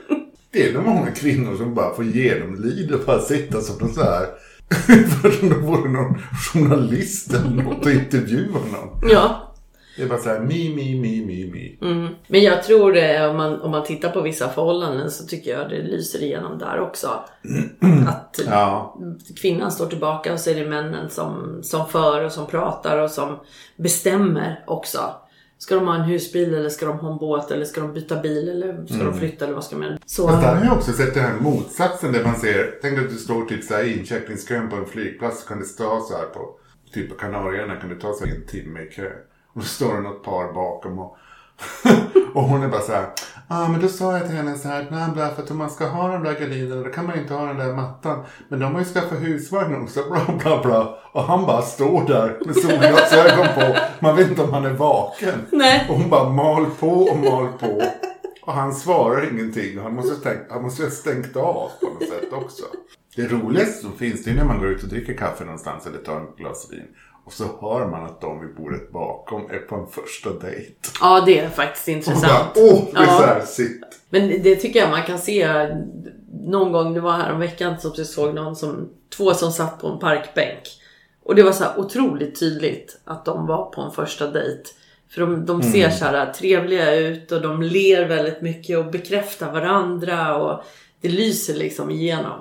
det 0.51 0.69
är 0.69 0.75
nog 0.75 0.85
många 0.85 1.11
kvinnor 1.11 1.57
som 1.57 1.75
bara 1.75 1.95
får 1.95 2.05
genomlida 2.05 2.97
och 2.97 3.05
bara 3.07 3.21
sitta 3.21 3.61
som 3.61 3.79
de 3.79 3.95
så 3.95 4.03
här. 4.03 4.27
För 5.23 5.31
som 5.31 5.49
de 5.49 5.63
vore 5.63 5.91
någon 5.91 6.19
journalist 6.53 7.35
eller 7.35 7.63
något 7.63 7.87
och 7.87 7.93
intervjua 7.93 8.59
någon. 8.59 9.11
Ja. 9.11 9.50
Det 9.97 10.03
är 10.03 10.09
bara 10.09 10.19
så 10.19 10.29
här, 10.29 10.41
mi, 10.41 10.75
mi, 10.75 11.01
mi, 11.01 11.27
mi, 11.27 11.51
mi. 11.53 11.79
Mm. 11.91 12.15
Men 12.29 12.43
jag 12.43 12.63
tror 12.63 12.93
det, 12.93 13.29
om 13.29 13.37
man, 13.37 13.61
om 13.61 13.71
man 13.71 13.85
tittar 13.85 14.11
på 14.11 14.21
vissa 14.21 14.49
förhållanden 14.49 15.11
så 15.11 15.27
tycker 15.27 15.59
jag 15.59 15.71
det 15.71 15.83
lyser 15.83 16.23
igenom 16.23 16.59
där 16.59 16.81
också. 16.81 17.09
Att 18.09 18.41
Ja, 18.47 18.99
kvinnan 19.41 19.73
står 19.73 19.87
tillbaka 19.87 20.33
och 20.33 20.41
så 20.41 20.51
är 20.51 20.55
det 20.55 20.69
männen 20.69 21.11
som, 21.11 21.61
som 21.63 21.87
för 21.89 22.25
och 22.25 22.33
som 22.33 22.47
pratar 22.47 22.99
och 22.99 23.11
som 23.11 23.39
bestämmer 23.77 24.65
också. 24.67 24.99
Ska 25.59 25.75
de 25.75 25.87
ha 25.87 25.95
en 25.95 26.03
husbil 26.05 26.55
eller 26.55 26.69
ska 26.69 26.87
de 26.87 26.99
ha 26.99 27.13
en 27.13 27.19
båt 27.19 27.51
eller 27.51 27.65
ska 27.65 27.81
de 27.81 27.93
byta 27.93 28.21
bil 28.21 28.49
eller 28.49 28.87
ska 28.87 29.05
de 29.05 29.19
flytta 29.19 29.45
eller 29.45 29.55
vad 29.55 29.65
ska 29.65 29.77
de 29.77 29.83
göra? 29.85 29.99
Så, 30.07 30.29
Fast 30.29 30.43
där 30.43 30.55
har 30.55 30.65
jag 30.65 30.77
också 30.77 30.93
sett 30.93 31.15
den 31.15 31.25
här 31.25 31.41
motsatsen 31.41 32.13
där 32.13 32.25
man 32.25 32.37
ser, 32.37 32.79
tänk 32.83 32.99
att 32.99 33.11
du 33.11 33.17
står 33.17 33.45
typ 33.45 33.65
så 33.65 33.75
här 33.75 33.85
i 33.85 33.99
incheckningskön 33.99 34.71
på 34.71 34.77
en 34.77 34.87
flygplats 34.87 35.43
så 35.43 35.49
kan 35.49 35.59
det 35.59 35.65
stå 35.65 36.01
så 36.01 36.17
här 36.17 36.25
på, 36.25 36.51
typ 36.95 37.11
på 37.11 37.15
Kanarieöarna 37.15 37.77
kan 37.77 37.89
det 37.89 38.01
ta 38.01 38.13
så 38.13 38.25
en 38.25 38.47
timme 38.47 38.81
i 38.81 38.87
kö. 38.87 39.11
Och 39.53 39.61
då 39.61 39.67
står 39.67 39.95
det 39.95 40.01
något 40.01 40.25
par 40.25 40.53
bakom 40.53 40.99
och, 40.99 41.17
och 42.35 42.43
hon 42.43 42.63
är 42.63 42.69
bara 42.69 42.81
så 42.81 42.93
här, 42.93 43.07
ja 43.49 43.65
ah, 43.65 43.69
men 43.69 43.81
då 43.81 43.89
sa 43.89 44.19
jag 44.19 44.27
till 44.27 44.37
henne 44.37 44.59
så 44.59 44.69
här, 44.69 45.13
bla, 45.15 45.29
för 45.29 45.43
att 45.43 45.51
om 45.51 45.59
man 45.59 45.71
ska 45.71 45.87
ha 45.87 46.09
de 46.09 46.23
där 46.23 46.41
gardinerna 46.41 46.83
då 46.83 46.91
kan 46.91 47.07
man 47.07 47.15
ju 47.15 47.23
inte 47.23 47.35
ha 47.35 47.47
den 47.47 47.59
där 47.59 47.73
mattan. 47.73 48.25
Men 48.49 48.61
de 48.61 48.73
har 48.75 48.81
ju 48.81 48.87
skaffat 48.87 49.19
husvagn 49.19 49.83
också, 49.83 50.05
bla 50.11 50.35
bla 50.39 50.63
bla. 50.63 50.99
Och 51.13 51.23
han 51.23 51.47
bara 51.47 51.63
står 51.63 52.07
där 52.07 52.39
med 52.47 52.57
solglasögon 52.57 53.47
på, 53.55 53.77
man 54.01 54.17
vet 54.17 54.29
inte 54.29 54.43
om 54.43 54.53
han 54.53 54.65
är 54.65 54.73
vaken. 54.73 55.47
Nej. 55.53 55.87
Och 55.89 55.97
hon 55.97 56.11
bara 56.11 56.31
mal 56.31 56.67
på 56.81 56.89
och 56.89 57.19
mal 57.19 57.49
på. 57.53 57.83
Och 58.43 58.53
han 58.53 58.75
svarar 58.75 59.33
ingenting. 59.33 59.79
Och 59.79 59.85
han 59.85 59.95
måste, 59.95 60.15
stängt, 60.15 60.47
han 60.51 60.63
måste 60.63 60.83
ha 60.83 60.91
stängt 60.91 61.37
av 61.37 61.71
på 61.81 61.87
något 61.87 62.09
sätt 62.09 62.33
också. 62.33 62.65
Det 63.17 63.27
roligaste 63.27 63.83
som 63.83 63.93
finns 63.93 64.25
det 64.25 64.31
är 64.31 64.35
när 64.35 64.45
man 64.45 64.59
går 64.59 64.69
ut 64.69 64.83
och 64.83 64.89
dricker 64.89 65.17
kaffe 65.17 65.45
någonstans 65.45 65.87
eller 65.87 65.99
tar 65.99 66.17
en 66.17 66.27
glas 66.37 66.69
vin. 66.71 66.87
Och 67.25 67.33
så 67.33 67.45
hör 67.45 67.87
man 67.87 68.05
att 68.05 68.21
de 68.21 68.41
vid 68.41 68.55
bordet 68.57 68.93
bakom 68.93 69.51
är 69.51 69.59
på 69.59 69.75
en 69.77 69.87
första 69.87 70.31
dejt. 70.31 70.73
ja, 71.01 71.23
det 71.27 71.39
är 71.39 71.49
faktiskt 71.49 71.89
Och 71.89 71.95
bara, 72.15 72.17
intressant. 72.17 72.51
åh, 72.57 72.83
det 72.93 72.99
är 73.01 73.07
Ja. 73.07 73.17
så 73.19 73.23
här, 73.27 73.41
sitt. 73.41 73.81
Men 74.11 74.43
det 74.43 74.57
tycker 74.57 74.81
jag 74.81 74.91
man 74.91 75.03
kan 75.03 75.19
se 75.19 75.69
någon 76.45 76.73
gång, 76.73 76.95
det 76.95 77.01
var 77.01 77.13
här 77.13 77.33
om 77.33 77.41
veckan 77.41 77.81
som 77.81 77.93
jag 77.97 78.07
såg 78.07 78.35
någon 78.35 78.57
som, 78.57 78.89
två 79.17 79.35
som 79.35 79.53
satt 79.53 79.81
på 79.81 79.89
en 79.89 79.99
parkbänk. 79.99 80.61
Och 81.25 81.35
det 81.35 81.43
var 81.43 81.53
så 81.53 81.65
här 81.65 81.79
otroligt 81.79 82.41
tydligt 82.41 83.01
att 83.05 83.25
de 83.25 83.47
var 83.47 83.65
på 83.71 83.81
en 83.81 83.91
första 83.91 84.27
dejt. 84.31 84.63
För 85.11 85.21
de, 85.21 85.47
de 85.47 85.63
ser 85.63 85.91
så 85.91 86.05
här 86.05 86.33
trevliga 86.33 86.95
ut 86.95 87.33
och 87.33 87.41
de 87.43 87.63
ler 87.63 88.09
väldigt 88.09 88.43
mycket 88.43 88.79
och 88.79 88.87
bekräftar 88.91 89.53
varandra 89.53 90.37
och 90.37 90.65
det 91.01 91.09
lyser 91.09 91.55
liksom 91.55 91.91
igenom. 91.91 92.41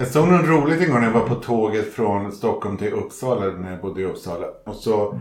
Jag 0.00 0.08
såg 0.08 0.28
något 0.28 0.46
roligt 0.46 0.80
en 0.80 0.90
gång 0.90 1.00
när 1.00 1.06
jag 1.06 1.14
var 1.14 1.28
på 1.28 1.34
tåget 1.34 1.94
från 1.94 2.32
Stockholm 2.32 2.76
till 2.76 2.92
Uppsala, 2.92 3.44
när 3.44 3.70
jag 3.70 3.80
bodde 3.80 4.00
i 4.00 4.04
Uppsala. 4.04 4.46
Och 4.66 4.74
så 4.74 5.20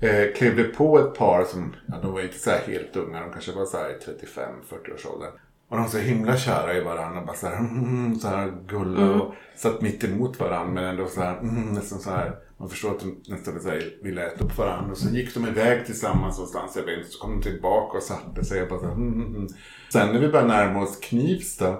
eh, 0.00 0.34
klev 0.36 0.56
det 0.56 0.64
på 0.64 0.98
ett 0.98 1.14
par 1.14 1.44
som, 1.44 1.74
ja, 1.86 1.94
de 2.02 2.12
var 2.12 2.20
inte 2.20 2.38
så 2.38 2.50
här 2.50 2.60
helt 2.66 2.96
unga, 2.96 3.20
de 3.20 3.32
kanske 3.32 3.52
var 3.52 3.64
så 3.64 3.76
här 3.76 3.90
i 3.90 3.92
35-40 3.92 4.94
års 4.94 5.06
åldern. 5.06 5.30
Och 5.68 5.76
de 5.76 5.82
var 5.82 5.88
så 5.88 5.98
himla 5.98 6.36
kära 6.36 6.74
i 6.74 6.80
varandra, 6.80 7.24
bara 7.26 7.36
så 7.36 7.46
här, 7.46 7.58
mm, 7.58 8.14
så 8.14 8.28
här 8.28 8.52
gulla 8.66 9.10
och 9.10 9.34
satt 9.56 9.80
mitt 9.80 10.04
emot 10.04 10.40
varandra 10.40 10.72
men 10.72 10.84
ändå 10.84 11.06
så 11.06 11.20
här, 11.20 11.38
mm, 11.38 11.72
nästan 11.72 11.98
så 11.98 12.10
här. 12.10 12.36
Man 12.56 12.68
förstår 12.68 12.90
att 12.90 13.00
de 13.00 13.32
nästan 13.32 13.60
så 13.60 13.68
här, 13.68 13.96
ville 14.02 14.26
äta 14.26 14.44
upp 14.44 14.58
varandra. 14.58 14.90
Och 14.90 14.98
så 14.98 15.08
gick 15.08 15.34
de 15.34 15.46
iväg 15.46 15.86
tillsammans 15.86 16.36
någonstans, 16.36 16.76
jag 16.76 16.82
vet 16.82 16.98
inte, 16.98 17.10
så 17.10 17.18
kom 17.18 17.30
de 17.30 17.42
tillbaka 17.42 17.96
och 17.96 18.02
satte 18.02 18.44
sig 18.44 18.62
och 18.62 18.68
bara 18.68 18.80
så 18.80 18.86
här, 18.86 18.94
mm, 18.94 19.12
mm, 19.12 19.34
mm. 19.36 19.48
Sen 19.92 20.12
när 20.12 20.20
vi 20.20 20.28
började 20.28 20.48
närma 20.48 20.82
oss 20.82 20.98
Knivsta 21.00 21.78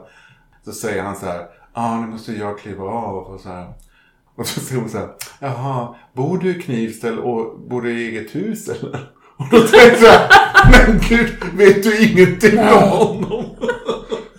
så 0.64 0.72
säger 0.72 1.02
han 1.02 1.16
så 1.16 1.26
här, 1.26 1.48
ah, 1.72 2.00
nu 2.00 2.06
måste 2.06 2.32
jag 2.32 2.58
kliva 2.58 2.84
av 2.84 3.16
och 3.16 3.40
så 3.40 3.48
här. 3.48 3.72
Och 4.36 4.46
så 4.46 4.60
säger 4.60 4.80
hon 4.80 4.90
så 4.90 4.98
här, 4.98 5.08
jaha, 5.40 5.94
bor 6.12 6.38
du 6.38 6.50
i 6.56 6.62
Knivsta 6.62 7.12
och 7.12 7.58
bor 7.60 7.82
du 7.82 7.90
i 8.00 8.08
eget 8.08 8.34
hus 8.34 8.68
eller? 8.68 9.10
Och 9.36 9.44
då 9.50 9.58
tänkte 9.58 9.76
jag 9.88 9.98
så 9.98 10.06
här, 10.06 10.28
men 10.86 11.00
gud, 11.08 11.34
vet 11.54 11.82
du 11.82 12.04
ingenting 12.06 12.58
om 12.58 12.66
honom? 12.90 13.44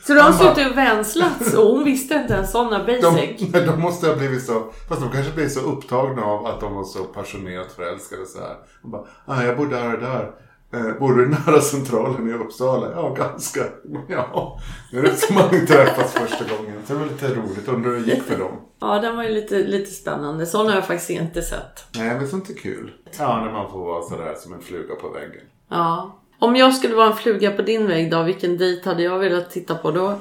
Så 0.07 0.13
de 0.13 0.19
har 0.19 0.31
suttit 0.33 0.71
och 0.71 0.77
vänslats 0.77 1.53
och 1.53 1.65
hon 1.67 1.83
visste 1.83 2.13
inte 2.15 2.33
ens 2.33 2.51
sådana 2.51 2.83
De, 2.83 3.01
basic. 3.01 3.53
nej, 3.53 3.65
de 3.65 3.81
måste 3.81 4.07
ha 4.07 4.15
blivit 4.15 4.45
så, 4.45 4.63
fast 4.89 5.01
de 5.01 5.11
kanske 5.11 5.31
blev 5.33 5.49
så 5.49 5.59
upptagna 5.59 6.25
av 6.25 6.45
att 6.45 6.59
de 6.59 6.75
var 6.75 6.83
så 6.83 7.03
passionerat 7.03 7.71
förälskade 7.71 8.25
så 8.25 8.39
här. 8.39 8.55
De 8.81 8.91
bara, 8.91 9.01
ah, 9.25 9.43
jag 9.43 9.57
bor 9.57 9.67
där 9.67 9.93
och 9.93 9.99
där. 10.01 10.31
Eh, 10.73 10.99
bor 10.99 11.13
du 11.13 11.29
nära 11.29 11.61
centralen 11.61 12.29
i 12.29 12.33
Uppsala? 12.33 12.91
Ja, 12.95 13.13
ganska. 13.17 13.59
Ja, 14.07 14.59
det 14.91 14.97
är 14.97 15.01
det 15.01 15.15
som 15.15 15.35
man 15.35 15.55
inte 15.55 15.73
träffats 15.73 16.13
första 16.13 16.55
gången. 16.57 16.81
Så 16.85 16.93
det 16.93 16.99
var 16.99 17.05
lite 17.05 17.27
roligt. 17.27 17.67
Undrar 17.67 17.91
hur 17.91 17.99
det 17.99 18.11
gick 18.13 18.23
för 18.23 18.39
dem. 18.39 18.51
Ja, 18.79 18.99
den 18.99 19.15
var 19.15 19.23
ju 19.23 19.29
lite, 19.29 19.63
lite 19.63 19.91
spännande. 19.91 20.45
Sådana 20.45 20.69
har 20.69 20.75
jag 20.75 20.87
faktiskt 20.87 21.09
inte 21.09 21.41
sett. 21.41 21.85
Nej, 21.95 22.15
men 22.15 22.27
sånt 22.27 22.49
är 22.49 22.53
kul. 22.53 22.91
Ja, 23.19 23.41
när 23.45 23.51
man 23.51 23.71
får 23.71 23.79
vara 23.85 24.01
sådär 24.01 24.33
som 24.37 24.53
en 24.53 24.61
fluga 24.61 24.95
på 24.95 25.09
väggen. 25.09 25.41
Ja. 25.69 26.19
Om 26.39 26.55
jag 26.55 26.73
skulle 26.75 26.95
vara 26.95 27.07
en 27.07 27.15
fluga 27.15 27.51
på 27.51 27.61
din 27.61 27.87
vägg 27.87 28.11
då, 28.11 28.23
vilken 28.23 28.57
dejt 28.57 28.89
hade 28.89 29.03
jag 29.03 29.19
velat 29.19 29.51
titta 29.51 29.75
på 29.75 29.91
då? 29.91 30.19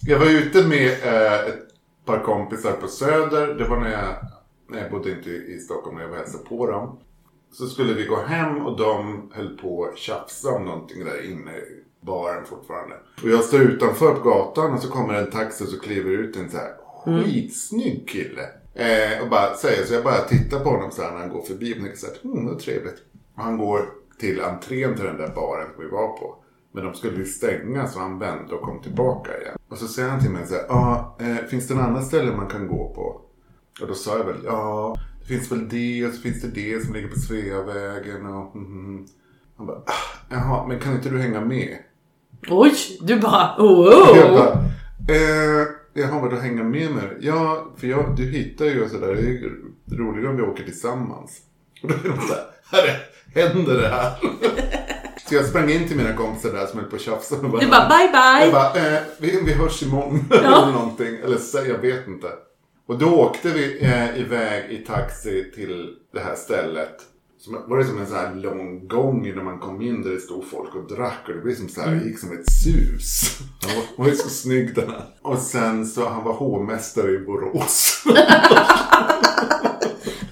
Jag 0.00 0.18
var 0.18 0.26
ute 0.26 0.62
med 0.66 0.86
eh, 0.86 1.32
ett 1.48 1.68
par 2.04 2.18
kompisar 2.18 2.72
på 2.72 2.88
Söder. 2.88 3.46
Det 3.54 3.64
var 3.64 3.80
när 3.80 3.90
jag, 3.90 4.14
när 4.70 4.82
jag 4.82 4.90
bodde 4.90 5.10
inte 5.10 5.30
i 5.30 5.58
Stockholm, 5.58 5.96
när 5.96 6.02
jag 6.02 6.10
var 6.10 6.16
hälsade 6.16 6.44
på 6.44 6.66
dem. 6.66 6.98
Så 7.50 7.66
skulle 7.66 7.94
vi 7.94 8.04
gå 8.04 8.16
hem 8.16 8.66
och 8.66 8.78
de 8.78 9.22
höll 9.34 9.58
på 9.58 9.84
att 9.84 9.98
tjafsa 9.98 10.54
om 10.54 10.64
någonting 10.64 11.04
där 11.04 11.30
inne 11.30 11.56
i 11.56 11.84
baren 12.00 12.44
fortfarande. 12.44 12.96
Och 13.22 13.28
jag 13.28 13.44
står 13.44 13.60
utanför 13.60 14.14
på 14.14 14.30
gatan 14.30 14.72
och 14.74 14.80
så 14.80 14.90
kommer 14.90 15.14
en 15.14 15.30
taxi 15.30 15.64
och 15.64 15.68
så 15.68 15.80
kliver 15.80 16.10
ut 16.10 16.36
en 16.36 16.50
så 16.50 16.56
här 16.56 16.72
skitsnygg 17.04 18.08
kille. 18.08 18.48
Eh, 18.74 19.22
och 19.22 19.30
bara 19.30 19.54
säger 19.54 19.84
så 19.84 19.94
jag 19.94 20.04
bara 20.04 20.20
tittar 20.20 20.60
på 20.60 20.70
honom 20.70 20.90
så 20.90 21.02
här 21.02 21.10
när 21.10 21.18
han 21.18 21.28
går 21.28 21.42
förbi 21.42 21.72
och 21.72 21.76
tänker 21.76 21.96
så 21.96 22.06
här, 22.06 22.16
mm, 22.24 22.46
vad 22.46 22.58
trevligt. 22.58 23.02
Och 23.34 23.42
han 23.42 23.58
går 23.58 23.90
till 24.20 24.40
entrén 24.40 24.94
till 24.94 25.04
den 25.04 25.16
där 25.16 25.34
baren 25.34 25.68
som 25.74 25.84
vi 25.84 25.90
var 25.90 26.08
på. 26.08 26.36
Men 26.72 26.84
de 26.84 26.94
skulle 26.94 27.16
ju 27.16 27.24
stänga 27.24 27.86
så 27.86 27.98
han 27.98 28.18
vände 28.18 28.54
och 28.54 28.62
kom 28.62 28.82
tillbaka 28.82 29.40
igen. 29.40 29.58
Och 29.68 29.78
så 29.78 29.88
säger 29.88 30.08
han 30.08 30.20
till 30.20 30.30
mig 30.30 30.46
så 30.46 30.54
här, 30.54 30.64
ja, 30.68 31.16
eh, 31.20 31.36
finns 31.36 31.68
det 31.68 31.74
något 31.74 31.84
annat 31.84 32.06
ställe 32.06 32.36
man 32.36 32.48
kan 32.48 32.68
gå 32.68 32.94
på? 32.94 33.20
Och 33.80 33.88
då 33.88 33.94
sa 33.94 34.18
jag 34.18 34.24
väl, 34.24 34.40
ja, 34.44 34.96
finns 35.28 35.52
väl 35.52 35.68
det 35.68 36.06
och 36.06 36.14
så 36.14 36.20
finns 36.20 36.42
det 36.42 36.48
det 36.48 36.84
som 36.84 36.94
ligger 36.94 37.08
på 37.08 37.20
Sveavägen 37.20 38.26
och 38.26 38.56
mhm. 38.56 39.06
Han 39.58 39.66
bara, 39.66 39.76
ah, 39.76 40.26
jaha, 40.30 40.66
men 40.66 40.80
kan 40.80 40.94
inte 40.94 41.08
du 41.08 41.18
hänga 41.18 41.40
med? 41.40 41.78
Oj, 42.48 42.74
du 43.00 43.20
bara 43.20 43.54
Jag 43.58 43.66
oh. 43.66 44.32
bara, 44.32 44.52
eh, 45.14 45.66
jaha 45.92 46.20
vadå 46.20 46.36
hänga 46.36 46.64
med 46.64 46.90
mig? 46.90 47.16
Ja, 47.20 47.72
för 47.76 47.86
jag, 47.86 48.16
du 48.16 48.30
hittar 48.30 48.64
ju 48.64 48.88
sådär, 48.88 49.14
det 49.14 49.20
är 49.20 49.22
ju 49.22 49.72
roligare 49.92 50.30
om 50.30 50.36
vi 50.36 50.42
åker 50.42 50.64
tillsammans. 50.64 51.38
Och 51.82 51.88
då 51.88 51.94
är 51.94 51.98
de 51.98 52.20
såhär, 52.20 52.44
herre, 52.72 52.96
händer 53.34 53.74
det 53.74 53.88
här? 53.88 54.12
Så 55.28 55.34
jag 55.34 55.46
sprang 55.46 55.70
in 55.70 55.88
till 55.88 55.96
mina 55.96 56.12
kompisar 56.12 56.52
där 56.52 56.66
som 56.66 56.80
höll 56.80 56.88
på 56.88 56.96
och 56.96 57.60
Du 57.60 57.66
bara 57.66 57.88
bye 57.88 58.10
jag 58.12 58.42
bye. 58.42 58.52
bara, 58.52 58.94
eh, 58.94 59.02
vi, 59.18 59.40
vi 59.46 59.52
hörs 59.52 59.82
imorgon 59.82 60.24
eller 60.30 60.72
någonting. 60.72 61.16
Eller 61.24 61.36
så, 61.36 61.58
jag 61.58 61.78
vet 61.78 62.06
inte. 62.06 62.28
Och 62.88 62.98
då 62.98 63.14
åkte 63.14 63.48
vi 63.48 63.84
eh, 63.84 64.20
iväg 64.20 64.70
i 64.70 64.78
taxi 64.78 65.52
till 65.54 65.94
det 66.12 66.20
här 66.20 66.34
stället. 66.34 66.96
Som, 67.38 67.58
var 67.66 67.78
det 67.78 67.84
som 67.84 67.98
en 67.98 68.06
sån 68.06 68.16
här 68.16 68.34
lång 68.34 68.88
gång 68.88 69.26
innan 69.26 69.44
man 69.44 69.58
kom 69.58 69.82
in 69.82 70.02
där 70.02 70.10
det 70.10 70.20
stod 70.20 70.44
folk 70.46 70.74
och 70.74 70.88
drack. 70.88 71.18
Och 71.26 71.34
det 71.34 71.40
blev 71.40 71.54
som 71.54 71.68
så 71.68 71.80
här, 71.80 71.90
det 71.90 72.04
gick 72.04 72.18
som 72.18 72.32
ett 72.32 72.52
sus. 72.64 73.38
Han 73.66 73.76
var, 73.96 74.04
var 74.04 74.14
så 74.14 74.28
snygg 74.28 74.74
den 74.74 74.90
här. 74.90 75.04
Och 75.22 75.38
sen 75.38 75.86
så, 75.86 76.08
han 76.08 76.24
var 76.24 76.32
hovmästare 76.32 77.10
i 77.10 77.18
Borås. 77.18 78.04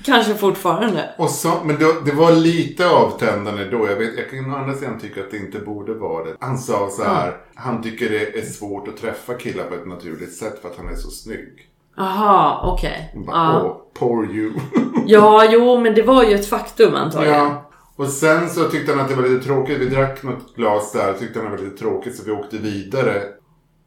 Kanske 0.04 0.34
fortfarande. 0.34 1.14
Och 1.18 1.30
så, 1.30 1.60
men 1.64 1.78
då, 1.78 1.92
det 2.04 2.12
var 2.12 2.32
lite 2.32 2.88
avtändande 2.88 3.64
då. 3.64 3.86
Jag, 3.86 3.96
vet, 3.96 4.18
jag 4.18 4.30
kan 4.30 4.52
å 4.52 4.56
andra 4.56 4.74
sidan 4.74 4.98
tycka 4.98 5.20
att 5.20 5.30
det 5.30 5.38
inte 5.38 5.58
borde 5.58 5.94
vara 5.94 6.24
det. 6.24 6.36
Han 6.40 6.58
sa 6.58 6.90
så 6.90 7.04
här. 7.04 7.36
Han 7.54 7.82
tycker 7.82 8.10
det 8.10 8.38
är 8.38 8.42
svårt 8.42 8.88
att 8.88 8.96
träffa 8.96 9.34
killar 9.34 9.64
på 9.64 9.74
ett 9.74 9.86
naturligt 9.86 10.34
sätt 10.34 10.58
för 10.62 10.68
att 10.68 10.76
han 10.76 10.88
är 10.88 10.96
så 10.96 11.10
snygg. 11.10 11.68
Aha, 11.98 12.61
okej. 12.74 13.11
Jag 13.14 13.24
Bara. 13.24 13.64
Åh, 13.64 13.76
poor 13.94 14.30
you. 14.37 14.52
ja, 15.06 15.44
jo, 15.50 15.80
men 15.80 15.94
det 15.94 16.02
var 16.02 16.24
ju 16.24 16.35
ett 16.35 16.46
faktum 16.46 16.94
antagligen. 16.94 17.35
ja. 17.35 17.62
Och 17.96 18.09
sen 18.09 18.48
så 18.50 18.64
tyckte 18.68 18.92
han 18.92 19.00
att 19.00 19.09
det 19.09 19.14
var 19.14 19.22
lite 19.28 19.44
tråkigt. 19.44 19.78
Vi 19.78 19.87
drack 19.88 20.22
något 20.22 20.54
glas 20.56 20.92
där. 20.92 21.12
Tyckte 21.14 21.38
han 21.40 21.50
det 21.50 21.56
var 21.56 21.64
lite 21.64 21.78
tråkigt 21.78 22.16
så 22.16 22.24
vi 22.24 22.30
åkte 22.32 22.56
vidare. 22.59 23.22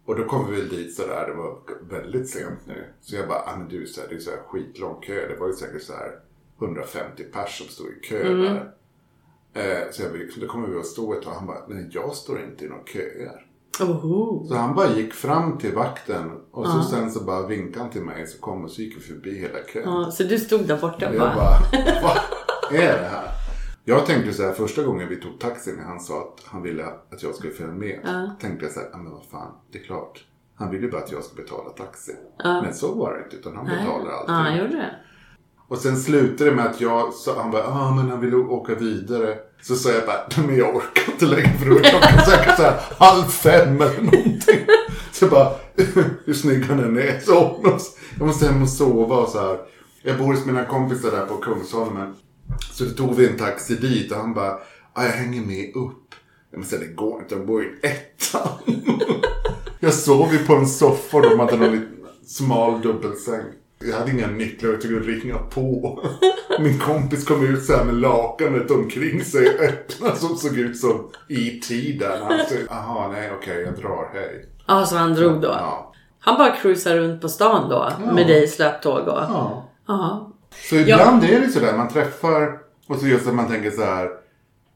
Och 0.06 0.16
då 0.16 0.24
kom 0.24 0.50
vi 0.52 0.56
väl 0.56 0.70
dit 0.70 0.96
sådär. 0.96 1.26
Det 1.28 1.34
var 1.34 1.58
väldigt 1.90 2.30
sent 2.30 2.60
nu. 2.68 2.86
Så 3.02 3.16
jag 3.16 3.28
bara, 3.28 3.40
ah, 3.40 3.56
men 3.58 3.68
du, 3.68 3.86
så 3.86 4.02
här, 4.02 4.08
det 4.10 4.16
är 4.16 4.20
så 4.20 4.30
här 4.30 4.40
skitlång 4.48 5.02
kö. 5.02 5.28
Det 5.28 5.36
var 5.40 5.48
ju 5.48 5.54
säkert 5.54 5.82
så 5.84 5.94
här 5.94 6.12
150 6.62 7.24
pers 7.24 7.58
som 7.58 7.68
stod 7.68 7.88
i 7.88 8.00
kö 8.08 8.22
Mm. 8.28 8.42
där. 8.42 8.72
Eh, 9.54 9.92
så 9.92 10.02
jag, 10.04 10.12
bara, 10.12 10.20
då 10.42 10.48
kommer 10.48 10.68
vi 10.68 10.78
att 10.80 10.86
stå 10.86 11.14
ett 11.14 11.22
tag. 11.22 11.32
Han 11.34 11.48
bara, 11.48 11.68
nej 11.68 11.90
jag 11.92 12.14
står 12.16 12.42
inte 12.44 12.66
i 12.66 12.70
någon 12.70 12.86
köer. 12.86 13.46
Oho. 13.82 14.46
Så 14.48 14.56
han 14.56 14.76
bara 14.76 14.88
gick 14.96 15.14
fram 15.14 15.58
till 15.58 15.76
vakten. 15.76 16.32
Och 16.52 16.68
så 16.68 16.82
sen 16.82 17.12
så 17.12 17.24
bara 17.24 17.48
vinkade 17.48 17.80
han 17.84 17.90
till 17.92 18.02
mig. 18.04 18.28
Så 18.28 18.40
kom 18.42 18.64
och 18.64 18.72
så 18.72 18.82
gick 18.82 19.02
förbi 19.04 19.40
hela 19.40 19.60
kön. 19.74 19.84
Ja, 19.86 20.12
så 20.12 20.24
du 20.24 20.38
stod 20.40 20.68
där 20.68 20.78
borta 20.82 21.10
och 21.10 21.16
Jag 21.16 21.22
bara... 21.22 21.36
bara, 21.36 21.60
vad 22.72 22.80
är 22.80 22.94
det 23.02 23.08
här? 23.12 23.28
Jag 23.84 24.06
tänkte 24.06 24.34
så 24.34 24.44
här 24.44 24.54
första 24.54 24.84
gången 24.84 25.10
vi 25.10 25.16
tog 25.16 25.40
taxin 25.40 25.76
när 25.78 25.84
han 25.84 26.00
sa 26.00 26.20
att 26.20 26.44
han 26.46 26.62
ville 26.62 26.86
att 26.86 27.24
jag 27.24 27.36
skulle 27.36 27.54
följa 27.54 27.74
med. 27.74 28.00
Tänkte 28.42 28.66
jag 28.66 28.74
så 28.74 28.80
här, 28.80 28.90
"Ja, 28.92 28.98
men 28.98 29.12
vad 29.12 29.26
fan, 29.32 29.52
det 29.72 29.80
är 29.80 29.84
klart. 29.84 30.26
Han 30.56 30.72
ville 30.72 30.88
bara 30.88 31.02
att 31.02 31.12
jag 31.12 31.24
skulle 31.24 31.44
betala 31.44 31.70
taxi. 31.70 32.16
Men 32.44 32.74
så 32.74 32.94
var 32.96 33.14
det 33.14 33.24
inte, 33.24 33.36
utan 33.36 33.56
han 33.56 33.66
betalar 33.66 34.12
Ja, 34.12 34.18
allting. 34.18 34.36
han 34.36 34.58
gjorde 34.58 34.76
det. 34.78 34.96
Och 35.68 35.78
sen 35.78 35.98
slutade 35.98 36.50
det 36.50 36.56
med 36.56 36.66
att 36.66 36.82
jag 36.82 37.14
sa, 37.14 37.42
han 37.42 37.52
bara, 37.52 37.64
ah 37.68 37.92
men 37.96 38.10
han 38.10 38.20
vill 38.22 38.36
åka 38.36 38.76
vidare. 38.76 39.38
Så 39.62 39.76
sa 39.76 39.92
jag 39.92 40.06
bara, 40.06 40.48
men 40.48 40.58
jag 40.58 40.76
orkar 40.76 41.12
inte 41.12 41.26
längre 41.26 41.58
för 41.58 41.70
då 41.70 41.78
är 41.78 41.84
klockan 41.84 42.26
säkert 42.26 42.56
så 42.56 42.64
här 42.64 42.80
halv 42.98 43.24
fem 43.24 43.82
eller 43.82 44.02
någonting. 44.02 44.66
Så 45.12 45.26
jag 45.26 45.32
bara, 45.32 45.54
hur 46.26 46.34
snygg 46.34 46.64
han 46.64 46.80
än 46.80 46.98
är. 46.98 47.20
Så 47.20 47.60
jag 48.18 48.28
måste 48.28 48.46
hem 48.46 48.62
och 48.62 48.70
sova 48.70 49.16
och 49.16 49.30
så 49.30 49.40
här. 49.40 49.60
Jag 50.02 50.18
bor 50.18 50.34
hos 50.34 50.46
mina 50.46 50.66
kompisar 50.66 51.12
där 51.12 51.26
på 51.26 51.38
Kungsholmen. 51.38 52.16
Så 52.72 52.84
då 52.84 52.90
tog 52.90 53.16
vi 53.16 53.28
en 53.28 53.38
taxi 53.38 53.76
dit 53.76 54.12
och 54.12 54.18
han 54.18 54.34
bara, 54.34 54.52
ah, 54.94 55.04
jag 55.04 55.12
hänger 55.12 55.42
med 55.42 55.76
upp. 55.76 56.16
Jag 56.52 56.58
måste 56.58 56.78
säga, 56.78 56.88
det 56.88 56.96
går 56.96 57.22
inte, 57.22 57.36
de 57.36 57.46
bor 57.46 57.64
i 57.64 57.88
ettan. 57.88 58.50
Jag 59.80 59.94
sov 59.94 60.34
ju 60.34 60.46
på 60.46 60.56
en 60.56 60.68
soffa 60.68 61.18
och 61.18 61.24
de 61.24 61.40
hade 61.40 61.58
någon 61.58 61.72
liten 61.72 61.98
smal 62.26 62.82
dubbelsäng. 62.82 63.46
Jag 63.84 63.98
hade 63.98 64.12
inga 64.12 64.28
nycklar 64.28 64.70
och 64.70 64.76
jag 64.76 64.84
skulle 64.84 65.00
ringa 65.00 65.38
på. 65.38 66.00
Min 66.60 66.80
kompis 66.80 67.26
kom 67.26 67.46
ut 67.46 67.66
så 67.66 67.76
här 67.76 67.84
med 67.84 67.96
lakanet 67.96 68.72
omkring 68.72 69.24
sig 69.24 69.50
och 69.50 69.62
öppnade 69.62 70.16
som 70.16 70.36
såg 70.36 70.58
ut 70.58 70.78
som 70.78 71.10
E.T. 71.30 71.98
där. 72.00 72.20
Han 72.20 72.40
sa, 72.40 72.56
Jaha, 72.70 73.12
nej 73.12 73.32
okej, 73.38 73.62
jag 73.62 73.74
drar, 73.74 74.10
hej. 74.14 74.46
Ja, 74.68 74.86
så 74.86 74.96
han 74.96 75.14
drog 75.14 75.42
då. 75.42 75.48
Ja. 75.48 75.94
Han 76.20 76.38
bara 76.38 76.56
cruisar 76.56 76.96
runt 76.96 77.22
på 77.22 77.30
stan 77.30 77.70
då. 77.70 77.92
Med 78.14 78.28
dig 78.28 78.44
i 78.44 78.48
släptåg 78.48 79.08
och... 79.08 79.08
ja. 79.08 79.66
Ja. 79.88 80.32
Så 80.70 80.76
ibland 80.76 81.24
är 81.24 81.40
det 81.40 81.50
sådär, 81.50 81.78
man 81.78 81.90
träffar 81.90 82.60
och 82.88 83.00
så 83.00 83.08
just 83.08 83.28
att 83.28 83.36
man 83.36 83.48
tänker 83.48 83.72
så 83.72 83.84
här. 83.84 84.10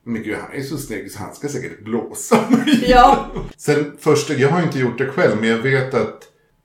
Men 0.03 0.23
gud, 0.23 0.37
han 0.41 0.59
är 0.59 0.63
så 0.63 0.77
snygg 0.77 1.11
så 1.11 1.19
han 1.19 1.35
ska 1.35 1.47
säkert 1.47 1.83
blåsa 1.83 2.37
mig. 2.49 2.85
Ja. 2.89 3.25
Sen 3.57 3.97
första, 3.99 4.33
jag 4.33 4.49
har 4.49 4.61
inte 4.61 4.79
gjort 4.79 4.97
det 4.97 5.05
själv, 5.05 5.39
men 5.39 5.49
jag 5.49 5.57
vet 5.57 5.93
att 5.93 6.23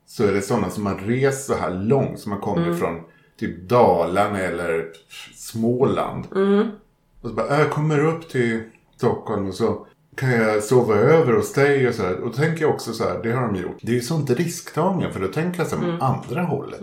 så 0.09 0.25
är 0.25 0.33
det 0.33 0.43
sådana 0.43 0.71
som 0.71 0.87
har 0.87 0.95
rest 0.95 1.47
så 1.47 1.55
här 1.55 1.71
långt, 1.71 2.21
som 2.21 2.33
har 2.33 2.39
kommit 2.39 2.79
från 2.79 3.01
typ 3.39 3.69
Dalarna 3.69 4.39
eller 4.39 4.87
Småland. 5.35 6.27
Och 7.23 7.29
så 7.29 7.35
bara, 7.35 7.59
jag 7.59 7.71
kommer 7.71 8.05
upp 8.05 8.29
till 8.29 8.63
Stockholm 8.97 9.49
och 9.49 9.55
så 9.55 9.87
kan 10.17 10.31
jag 10.31 10.63
sova 10.63 10.95
över 10.95 11.33
hos 11.33 11.53
dig 11.53 11.89
och 11.89 11.95
så 11.95 12.03
här. 12.03 12.21
Och 12.21 12.27
då 12.27 12.33
tänker 12.33 12.63
jag 12.63 12.75
också 12.75 12.93
så 12.93 13.05
här, 13.05 13.23
det 13.23 13.33
har 13.33 13.43
de 13.43 13.57
gjort. 13.57 13.77
Det 13.81 13.93
är 13.93 13.95
ju 13.95 14.01
sånt 14.01 14.31
risktagande, 14.31 15.13
för 15.13 15.21
då 15.21 15.29
tänker 15.29 15.61
jag 15.61 15.69
så 15.69 15.77
här, 15.77 15.99
andra 16.01 16.43
hållet. 16.43 16.81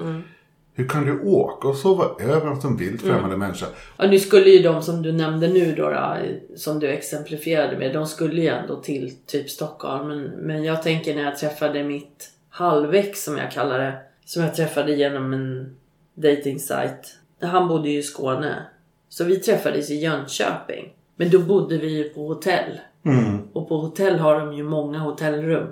Hur 0.77 0.87
kan 0.87 1.05
du 1.05 1.21
åka 1.21 1.67
och 1.67 1.75
sova 1.75 2.05
över 2.19 2.47
hos 2.47 2.65
en 2.65 2.77
vilt 2.77 3.01
främmande 3.01 3.37
människa? 3.37 3.65
Och 3.97 4.09
nu 4.09 4.19
skulle 4.19 4.49
ju 4.49 4.63
de 4.63 4.81
som 4.81 5.01
du 5.01 5.11
nämnde 5.11 5.47
nu 5.47 5.75
då, 5.75 5.89
då, 5.89 6.17
som 6.55 6.79
du 6.79 6.87
exemplifierade 6.87 7.77
med, 7.77 7.93
de 7.93 8.07
skulle 8.07 8.41
ju 8.41 8.47
ändå 8.47 8.81
till 8.81 9.13
typ 9.25 9.49
Stockholm. 9.49 10.07
Men, 10.07 10.23
men 10.23 10.63
jag 10.63 10.83
tänker 10.83 11.15
när 11.15 11.23
jag 11.23 11.37
träffade 11.37 11.83
mitt 11.83 12.31
halvex 12.55 13.23
som 13.23 13.37
jag 13.37 13.51
kallar 13.51 13.79
det, 13.79 13.97
som 14.25 14.43
jag 14.43 14.55
träffade 14.55 14.95
genom 14.95 15.33
en 15.33 15.75
dating. 16.15 16.59
Han 17.41 17.67
bodde 17.67 17.89
ju 17.89 17.99
i 17.99 18.03
Skåne. 18.03 18.65
Så 19.09 19.23
vi 19.23 19.39
träffades 19.39 19.89
i 19.89 19.95
Jönköping. 19.95 20.93
Men 21.15 21.29
då 21.29 21.39
bodde 21.39 21.77
vi 21.77 21.87
ju 21.87 22.09
på 22.09 22.27
hotell. 22.27 22.79
Och 23.53 23.69
på 23.69 23.77
hotell 23.77 24.19
har 24.19 24.39
de 24.39 24.53
ju 24.53 24.63
många 24.63 24.99
hotellrum. 24.99 25.67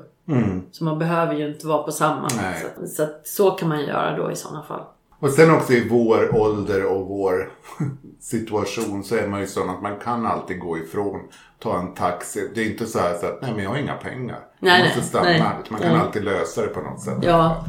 Så 0.72 0.84
man 0.84 1.00
behöver 1.00 1.34
ju 1.34 1.48
inte 1.48 1.68
vara 1.68 1.84
på 1.84 1.92
samma. 1.92 2.30
Så, 2.30 2.88
så, 2.88 3.08
så 3.24 3.52
kan 3.52 3.70
man 3.70 3.86
göra 3.86 4.18
då 4.18 4.32
i 4.32 4.36
sådana 4.36 4.64
fall. 4.64 4.84
Och 5.20 5.30
sen 5.30 5.52
också 5.52 5.74
i 5.74 5.90
vår 5.90 6.36
ålder 6.36 6.86
och 6.86 7.08
vår 7.08 7.52
situation 8.20 9.04
så 9.04 9.16
är 9.16 9.28
man 9.28 9.40
ju 9.40 9.48
sån 9.48 9.70
att 9.70 9.82
man 9.82 10.00
kan 10.00 10.26
alltid 10.26 10.60
gå 10.60 10.78
ifrån, 10.78 11.22
ta 11.64 11.80
en 11.80 11.94
taxi. 11.94 12.52
Det 12.56 12.62
är 12.62 12.66
inte 12.66 12.86
så 12.86 13.00
här 13.00 13.14
så 13.20 13.26
att 13.26 13.42
nej 13.42 13.52
men 13.56 13.64
jag 13.64 13.70
har 13.72 13.78
inga 13.78 13.94
pengar. 13.96 14.40
Nej, 14.60 14.80
jag 14.80 14.86
måste 14.86 15.00
nej, 15.00 15.08
stanna. 15.10 15.26
nej. 15.30 15.42
Man 15.70 15.82
kan 15.82 15.92
Nej. 15.92 16.02
alltid 16.02 16.24
lösa 16.24 16.62
det 16.62 16.68
på 16.68 16.82
något 16.82 17.02
sätt. 17.02 17.18
Ja, 17.22 17.66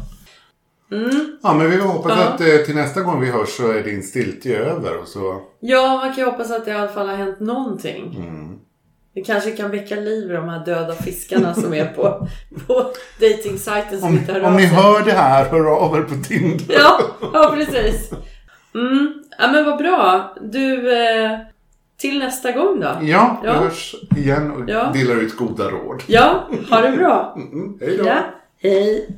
Ja 1.42 1.54
men 1.54 1.70
vi 1.70 1.76
hoppas 1.76 2.12
Ja. 2.18 2.24
att 2.24 2.40
eh, 2.40 2.56
till 2.66 2.74
nästa 2.74 3.00
gång 3.00 3.20
vi 3.20 3.30
hörs 3.30 3.48
så 3.48 3.72
är 3.72 3.82
din 3.82 4.02
stiltje 4.02 4.58
över 4.58 4.98
och 4.98 5.08
så. 5.08 5.40
Ja, 5.60 5.96
man 5.96 6.14
kan 6.14 6.24
ju 6.24 6.30
hoppas 6.30 6.50
att 6.50 6.64
det 6.64 6.70
i 6.70 6.74
alla 6.74 6.88
fall 6.88 7.08
har 7.08 7.16
hänt 7.16 7.40
någonting. 7.40 8.16
Mm. 8.16 8.58
Det 9.14 9.22
kanske 9.22 9.50
kan 9.50 9.70
väcka 9.70 9.94
liv 9.96 10.30
i 10.30 10.34
de 10.34 10.48
här 10.48 10.64
döda 10.64 10.94
fiskarna 10.94 11.54
som 11.54 11.74
är 11.74 11.86
på, 11.86 12.28
på 12.66 12.86
dejtingsajten 13.20 14.00
som 14.00 14.08
Om, 14.08 14.14
inte 14.14 14.32
hör 14.32 14.42
om 14.42 14.56
ni 14.56 14.66
hör 14.66 15.04
det 15.04 15.12
här, 15.12 15.44
hör 15.50 15.66
av 15.66 15.96
er 15.96 16.02
på 16.02 16.14
Tinder. 16.24 16.74
Ja, 16.78 17.00
ja 17.32 17.52
precis. 17.56 18.10
Mm. 18.74 19.22
Ja 19.38 19.52
men 19.52 19.64
vad 19.64 19.78
bra. 19.78 20.34
Du, 20.40 20.92
eh, 20.92 21.38
till 21.96 22.18
nästa 22.18 22.52
gång 22.52 22.80
då. 22.80 22.98
Ja, 23.02 23.40
Ja. 23.44 23.52
hörs 23.52 23.94
igen 24.16 24.50
och 24.50 24.68
Ja. 24.70 24.90
delar 24.94 25.16
ut 25.16 25.36
goda 25.36 25.70
råd. 25.70 26.02
Ja, 26.06 26.48
ha 26.70 26.80
det 26.80 26.96
bra. 26.96 27.34
Mm, 27.36 27.78
hej 27.80 27.96
då! 27.96 28.04
Ja, 28.06 28.16
hej. 28.62 29.08